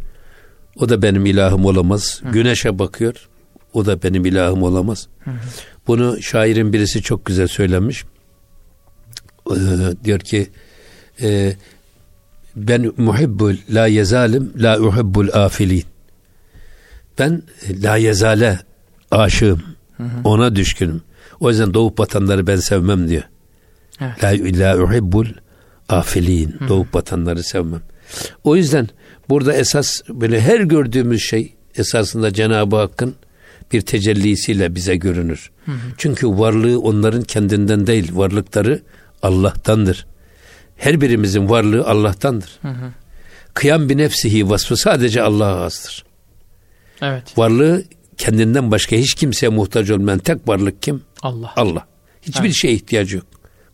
O 0.80 0.88
da 0.88 1.02
benim 1.02 1.26
ilahım 1.26 1.64
olamaz. 1.64 2.20
Hı. 2.22 2.32
Güneşe 2.32 2.78
bakıyor. 2.78 3.28
O 3.72 3.86
da 3.86 4.02
benim 4.02 4.26
ilahım 4.26 4.62
olamaz. 4.62 5.08
Hı 5.18 5.30
hı. 5.30 5.34
Bunu 5.86 6.22
şairin 6.22 6.72
birisi 6.72 7.02
çok 7.02 7.24
güzel 7.24 7.48
söylemiş. 7.48 8.04
Ee, 9.50 9.54
diyor 10.04 10.20
ki 10.20 10.48
e, 11.22 11.56
ben 12.56 12.92
muhibbul 12.96 13.54
la 13.70 13.86
yezalim 13.86 14.52
la 14.56 14.78
uhibbul 14.80 15.28
afilin. 15.32 15.84
Ben 17.18 17.42
la 17.82 17.96
yezale 17.96 18.58
aşığım. 19.10 19.62
Hı 19.96 20.02
hı. 20.02 20.08
Ona 20.24 20.56
düşkünüm. 20.56 21.02
O 21.40 21.50
yüzden 21.50 21.74
doğup 21.74 21.98
batanları 21.98 22.46
ben 22.46 22.56
sevmem 22.56 23.08
diyor. 23.08 23.22
Evet. 24.00 24.24
La, 24.24 24.30
la 24.58 24.82
uhibbul 24.82 25.26
afilin. 25.88 26.56
Hı. 26.58 26.68
Doğup 26.68 26.94
batanları 26.94 27.42
sevmem. 27.42 27.82
O 28.44 28.56
yüzden 28.56 28.88
burada 29.28 29.52
esas 29.52 30.00
böyle 30.08 30.40
her 30.40 30.60
gördüğümüz 30.60 31.22
şey 31.22 31.54
esasında 31.76 32.32
Cenab-ı 32.32 32.76
Hakk'ın 32.76 33.14
bir 33.72 33.80
tecellisiyle 33.80 34.74
bize 34.74 34.96
görünür. 34.96 35.50
Hı 35.64 35.72
hı. 35.72 35.76
Çünkü 35.96 36.28
varlığı 36.28 36.80
onların 36.80 37.22
kendinden 37.22 37.86
değil, 37.86 38.10
varlıkları 38.14 38.82
Allah'tandır. 39.22 40.06
Her 40.76 41.00
birimizin 41.00 41.48
varlığı 41.48 41.86
Allah'tandır. 41.86 42.58
Hı 42.62 42.68
hı. 42.68 42.92
Kıyam 43.54 43.88
bir 43.88 43.96
nefsihi 43.96 44.50
vasfı 44.50 44.76
sadece 44.76 45.22
Allah'a 45.22 45.64
azdır. 45.64 46.04
Evet. 47.02 47.38
Varlığı 47.38 47.84
kendinden 48.16 48.70
başka 48.70 48.96
hiç 48.96 49.14
kimseye 49.14 49.48
muhtaç 49.48 49.90
olmayan 49.90 50.18
tek 50.18 50.48
varlık 50.48 50.82
kim? 50.82 51.02
Allah. 51.22 51.52
Allah. 51.56 51.86
Hiçbir 52.22 52.44
evet. 52.44 52.54
şeye 52.54 52.74
ihtiyacı 52.74 53.16
yok. 53.16 53.26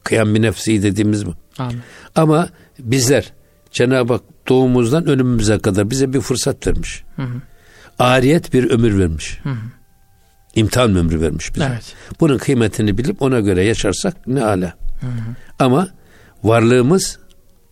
Kıyam 0.04 0.34
bir 0.34 0.42
nefsihi 0.42 0.82
dediğimiz 0.82 1.26
bu. 1.26 1.34
Amin. 1.58 1.80
Ama 2.14 2.48
bizler 2.78 3.32
Cenab-ı 3.70 4.12
Hak 4.12 4.22
doğumumuzdan 4.48 5.06
ölümümüze 5.06 5.58
kadar 5.58 5.90
bize 5.90 6.12
bir 6.12 6.20
fırsat 6.20 6.66
vermiş. 6.66 7.04
Hı 7.16 7.22
hı. 7.22 7.42
Ariyet 7.98 8.52
bir 8.52 8.70
ömür 8.70 8.98
vermiş. 8.98 9.40
Hı 9.42 9.48
hı. 9.48 9.56
İmtihan 10.54 10.96
ömrü 10.96 11.20
vermiş 11.20 11.54
bize. 11.54 11.64
Evet. 11.72 11.94
Bunun 12.20 12.38
kıymetini 12.38 12.98
bilip 12.98 13.22
ona 13.22 13.40
göre 13.40 13.64
yaşarsak 13.64 14.26
ne 14.26 14.44
ala. 14.44 14.74
Hı 15.00 15.06
hı. 15.06 15.36
Ama 15.58 15.88
varlığımız 16.42 17.18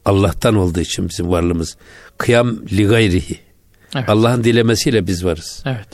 Allah'tan 0.04 0.54
olduğu 0.54 0.80
için 0.80 1.08
bizim 1.08 1.28
varlığımız. 1.28 1.76
Kıyam 2.18 2.56
li 2.66 2.86
gayrihi. 2.86 3.49
Evet. 3.94 4.08
Allah'ın 4.08 4.44
dilemesiyle 4.44 5.06
biz 5.06 5.24
varız. 5.24 5.62
Evet. 5.66 5.88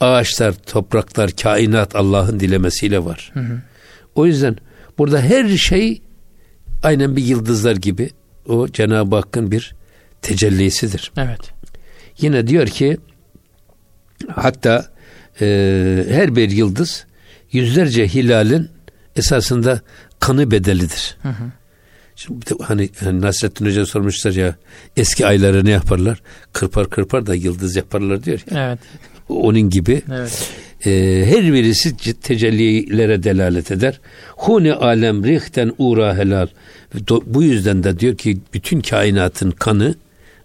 Ağaçlar, 0.00 0.52
topraklar, 0.52 1.30
kainat 1.30 1.96
Allah'ın 1.96 2.40
dilemesiyle 2.40 3.04
var. 3.04 3.30
Hı 3.34 3.40
hı. 3.40 3.60
O 4.14 4.26
yüzden 4.26 4.56
burada 4.98 5.20
her 5.20 5.48
şey 5.48 6.02
aynen 6.82 7.16
bir 7.16 7.24
yıldızlar 7.24 7.76
gibi 7.76 8.10
o 8.48 8.68
Cenab-ı 8.68 9.16
Hakk'ın 9.16 9.50
bir 9.50 9.74
tecellisidir. 10.22 11.12
Evet. 11.16 11.40
Yine 12.20 12.46
diyor 12.46 12.66
ki 12.66 12.98
hatta 14.34 14.86
e, 15.40 15.46
her 16.08 16.36
bir 16.36 16.50
yıldız 16.50 17.06
yüzlerce 17.52 18.08
hilalin 18.08 18.70
esasında 19.16 19.80
kanı 20.20 20.50
bedelidir. 20.50 21.16
Hı 21.22 21.28
hı. 21.28 21.44
Şimdi 22.16 22.44
hani, 22.62 22.88
hani 23.00 23.20
Nasrettin 23.20 23.66
Hoca 23.66 23.86
sormuşlar 23.86 24.32
ya 24.32 24.56
eski 24.96 25.26
ayları 25.26 25.64
ne 25.64 25.70
yaparlar? 25.70 26.22
Kırpar 26.52 26.90
kırpar 26.90 27.26
da 27.26 27.34
yıldız 27.34 27.76
yaparlar 27.76 28.24
diyor 28.24 28.40
ya. 28.50 28.68
Evet. 28.68 28.78
Onun 29.28 29.70
gibi. 29.70 30.02
Evet. 30.12 30.48
E, 30.86 30.90
her 31.26 31.52
birisi 31.52 31.96
tecellilere 32.20 33.22
delalet 33.22 33.70
eder. 33.70 34.00
Huni 34.28 34.74
alem 34.74 35.24
rihten 35.24 35.72
ura 35.78 36.16
helal. 36.16 36.46
Bu 37.26 37.42
yüzden 37.42 37.84
de 37.84 37.98
diyor 37.98 38.16
ki 38.16 38.38
bütün 38.54 38.80
kainatın 38.80 39.50
kanı 39.50 39.94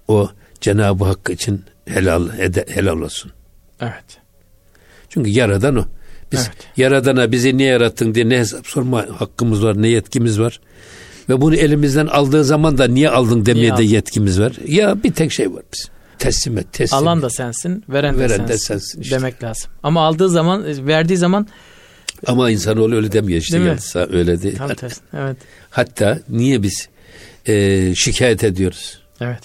o 0.08 0.30
Cenab-ı 0.62 1.04
Hak 1.04 1.30
için 1.30 1.64
helal 1.86 2.30
helal 2.68 3.02
olsun. 3.02 3.32
Evet. 3.82 4.18
Çünkü 5.10 5.30
yaradan 5.30 5.76
o. 5.76 5.86
Biz 6.32 6.40
evet. 6.40 6.78
yaradana 6.78 7.32
bizi 7.32 7.58
niye 7.58 7.70
yarattın 7.70 8.16
diye 8.16 8.30
ne 8.30 8.38
hesap 8.38 8.68
sorma 8.68 9.06
hakkımız 9.20 9.64
var, 9.64 9.82
ne 9.82 9.88
yetkimiz 9.88 10.40
var. 10.40 10.60
Ve 11.30 11.42
bunu 11.42 11.56
elimizden 11.56 12.08
aldığı 12.08 12.44
zaman 12.44 12.78
da 12.78 12.88
niye 12.88 13.10
aldın 13.10 13.46
demeye 13.46 13.62
niye 13.62 13.78
de 13.78 13.84
yetkimiz 13.84 14.40
var. 14.40 14.54
Ya 14.68 15.04
bir 15.04 15.14
tek 15.14 15.32
şey 15.32 15.54
var 15.54 15.64
biz. 15.74 15.90
Teslim 16.20 16.58
et, 16.58 16.74
teslim 16.74 17.00
Alan 17.00 17.22
da 17.22 17.30
sensin, 17.30 17.84
veren, 17.90 18.16
de 18.16 18.20
veren 18.20 18.28
sensin, 18.28 18.48
de 18.48 18.58
sensin 18.58 19.02
işte. 19.02 19.16
demek 19.16 19.44
lazım. 19.44 19.72
Ama 19.84 20.06
aldığı 20.06 20.30
zaman, 20.30 20.88
verdiği 20.88 21.18
zaman 21.18 21.48
ama 22.26 22.52
insanoğlu 22.52 22.96
öyle 22.96 23.12
demiyor 23.12 23.42
işte. 23.42 23.60
Değil 23.60 23.72
mi? 23.72 24.18
öyle 24.18 24.42
değil. 24.42 24.58
Tam 24.58 24.74
tersi. 24.74 25.02
Evet. 25.14 25.38
Hatta 25.70 26.20
niye 26.30 26.64
biz 26.64 26.90
e, 27.48 27.96
şikayet 27.96 28.44
ediyoruz? 28.44 29.02
Evet. 29.22 29.42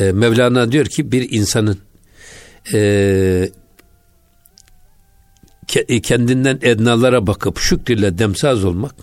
E, 0.00 0.12
Mevlana 0.12 0.72
diyor 0.72 0.86
ki 0.86 1.12
bir 1.12 1.30
insanın 1.30 1.78
e, 2.72 2.78
e, 2.78 3.50
kendinden 6.02 6.58
ednalara 6.62 7.26
bakıp 7.26 7.58
şükrüyle 7.58 8.18
demsaz 8.18 8.64
olmak, 8.64 8.94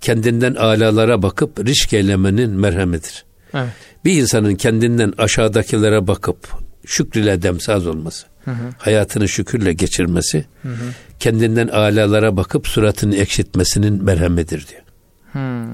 kendinden 0.00 0.54
alalara 0.54 1.22
bakıp 1.22 1.66
risk 1.66 1.92
eylemenin 1.92 2.50
merhemidir. 2.50 3.24
Evet. 3.54 3.68
Bir 4.04 4.20
insanın 4.20 4.54
kendinden 4.54 5.12
aşağıdakilere 5.18 6.06
bakıp 6.06 6.48
şükrüyle 6.86 7.42
demsaz 7.42 7.86
olması, 7.86 8.26
hı 8.44 8.50
hı. 8.50 8.70
hayatını 8.78 9.28
şükürle 9.28 9.72
geçirmesi, 9.72 10.44
hı 10.62 10.68
hı. 10.68 10.84
kendinden 11.20 11.68
alalara 11.68 12.36
bakıp 12.36 12.68
suratını 12.68 13.16
ekşitmesinin 13.16 14.04
merhemidir 14.04 14.66
diyor. 14.68 14.82
Hı. 15.32 15.66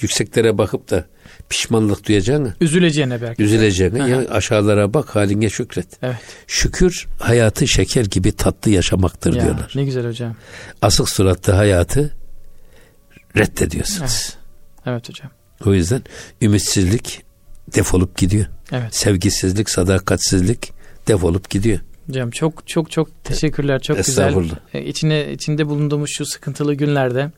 yükseklere 0.00 0.58
bakıp 0.58 0.90
da 0.90 1.04
pişmanlık 1.48 2.08
duyacağını, 2.08 2.54
Üzüleceğine 2.60 3.22
belki. 3.22 3.42
üzüleceğini 3.42 4.02
Aha. 4.02 4.08
ya 4.08 4.18
aşağılara 4.30 4.94
bak 4.94 5.16
haline 5.16 5.50
şükret. 5.50 5.86
Evet. 6.02 6.16
Şükür 6.46 7.06
hayatı 7.18 7.68
şeker 7.68 8.04
gibi 8.04 8.32
tatlı 8.32 8.70
yaşamaktır 8.70 9.34
Ya, 9.34 9.42
diyorlar. 9.44 9.72
ne 9.74 9.84
güzel 9.84 10.06
hocam. 10.06 10.36
Asık 10.82 11.08
suratlı 11.08 11.52
hayatı 11.52 12.14
reddediyorsunuz. 13.36 14.34
Evet 14.86 15.08
hocam. 15.08 15.30
O 15.66 15.74
yüzden 15.74 16.02
ümitsizlik 16.42 17.22
defolup 17.74 18.16
gidiyor. 18.18 18.46
Evet. 18.72 18.96
Sevgisizlik, 18.96 19.70
sadakatsizlik 19.70 20.72
defolup 21.08 21.50
gidiyor. 21.50 21.78
Hocam 22.06 22.30
çok 22.30 22.68
çok 22.68 22.90
çok 22.90 23.24
teşekkürler. 23.24 23.80
Çok 23.82 23.96
güzel. 23.96 24.34
E, 24.74 24.84
içine 24.84 25.32
içinde 25.32 25.66
bulunduğumuz 25.68 26.10
şu 26.10 26.26
sıkıntılı 26.26 26.74
günlerde 26.74 27.30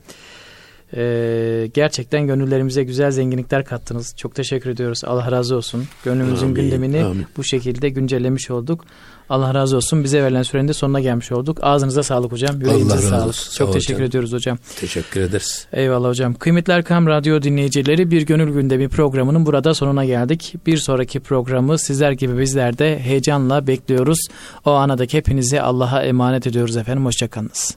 e, 0.97 1.71
gerçekten 1.75 2.27
gönüllerimize 2.27 2.83
güzel 2.83 3.11
zenginlikler 3.11 3.65
kattınız. 3.65 4.15
Çok 4.17 4.35
teşekkür 4.35 4.71
ediyoruz. 4.71 5.05
Allah 5.05 5.31
razı 5.33 5.57
olsun. 5.57 5.85
Gönlümüzün 6.05 6.45
Amin, 6.47 6.55
gündemini 6.55 7.05
amin. 7.05 7.27
bu 7.37 7.45
şekilde 7.45 7.89
güncellemiş 7.89 8.51
olduk. 8.51 8.85
Allah 9.29 9.55
razı 9.55 9.77
olsun. 9.77 10.05
Bize 10.05 10.23
verilen 10.23 10.43
sürenin 10.43 10.69
de 10.69 10.73
sonuna 10.73 11.01
gelmiş 11.01 11.33
olduk. 11.33 11.59
Ağzınıza 11.63 12.03
sağlık 12.03 12.33
hocam. 12.33 12.61
Yüreğinize 12.61 12.93
Allah 12.93 12.97
razı 12.97 13.09
sağlık. 13.09 13.27
olsun. 13.29 13.51
Sağ 13.51 13.59
Çok 13.59 13.69
ol 13.69 13.73
teşekkür 13.73 13.95
hocam. 13.95 14.07
ediyoruz 14.09 14.33
hocam. 14.33 14.59
Teşekkür 14.81 15.21
ederiz. 15.21 15.67
Eyvallah 15.73 16.09
hocam. 16.09 16.35
Kıymetli 16.35 16.73
Erkam 16.73 17.07
Radyo 17.07 17.43
dinleyicileri 17.43 18.11
bir 18.11 18.23
gönül 18.23 18.53
gündemi 18.53 18.89
programının 18.89 19.47
burada 19.47 19.75
sonuna 19.75 20.05
geldik. 20.05 20.55
Bir 20.67 20.77
sonraki 20.77 21.21
programı 21.21 21.79
sizler 21.79 22.13
gibi 22.13 22.39
bizler 22.39 22.79
de 22.79 22.99
heyecanla 22.99 23.67
bekliyoruz. 23.67 24.19
O 24.65 24.71
anadaki 24.71 25.17
hepinizi 25.19 25.61
Allah'a 25.61 26.03
emanet 26.03 26.47
ediyoruz 26.47 26.77
efendim. 26.77 27.05
Hoşçakalınız. 27.05 27.75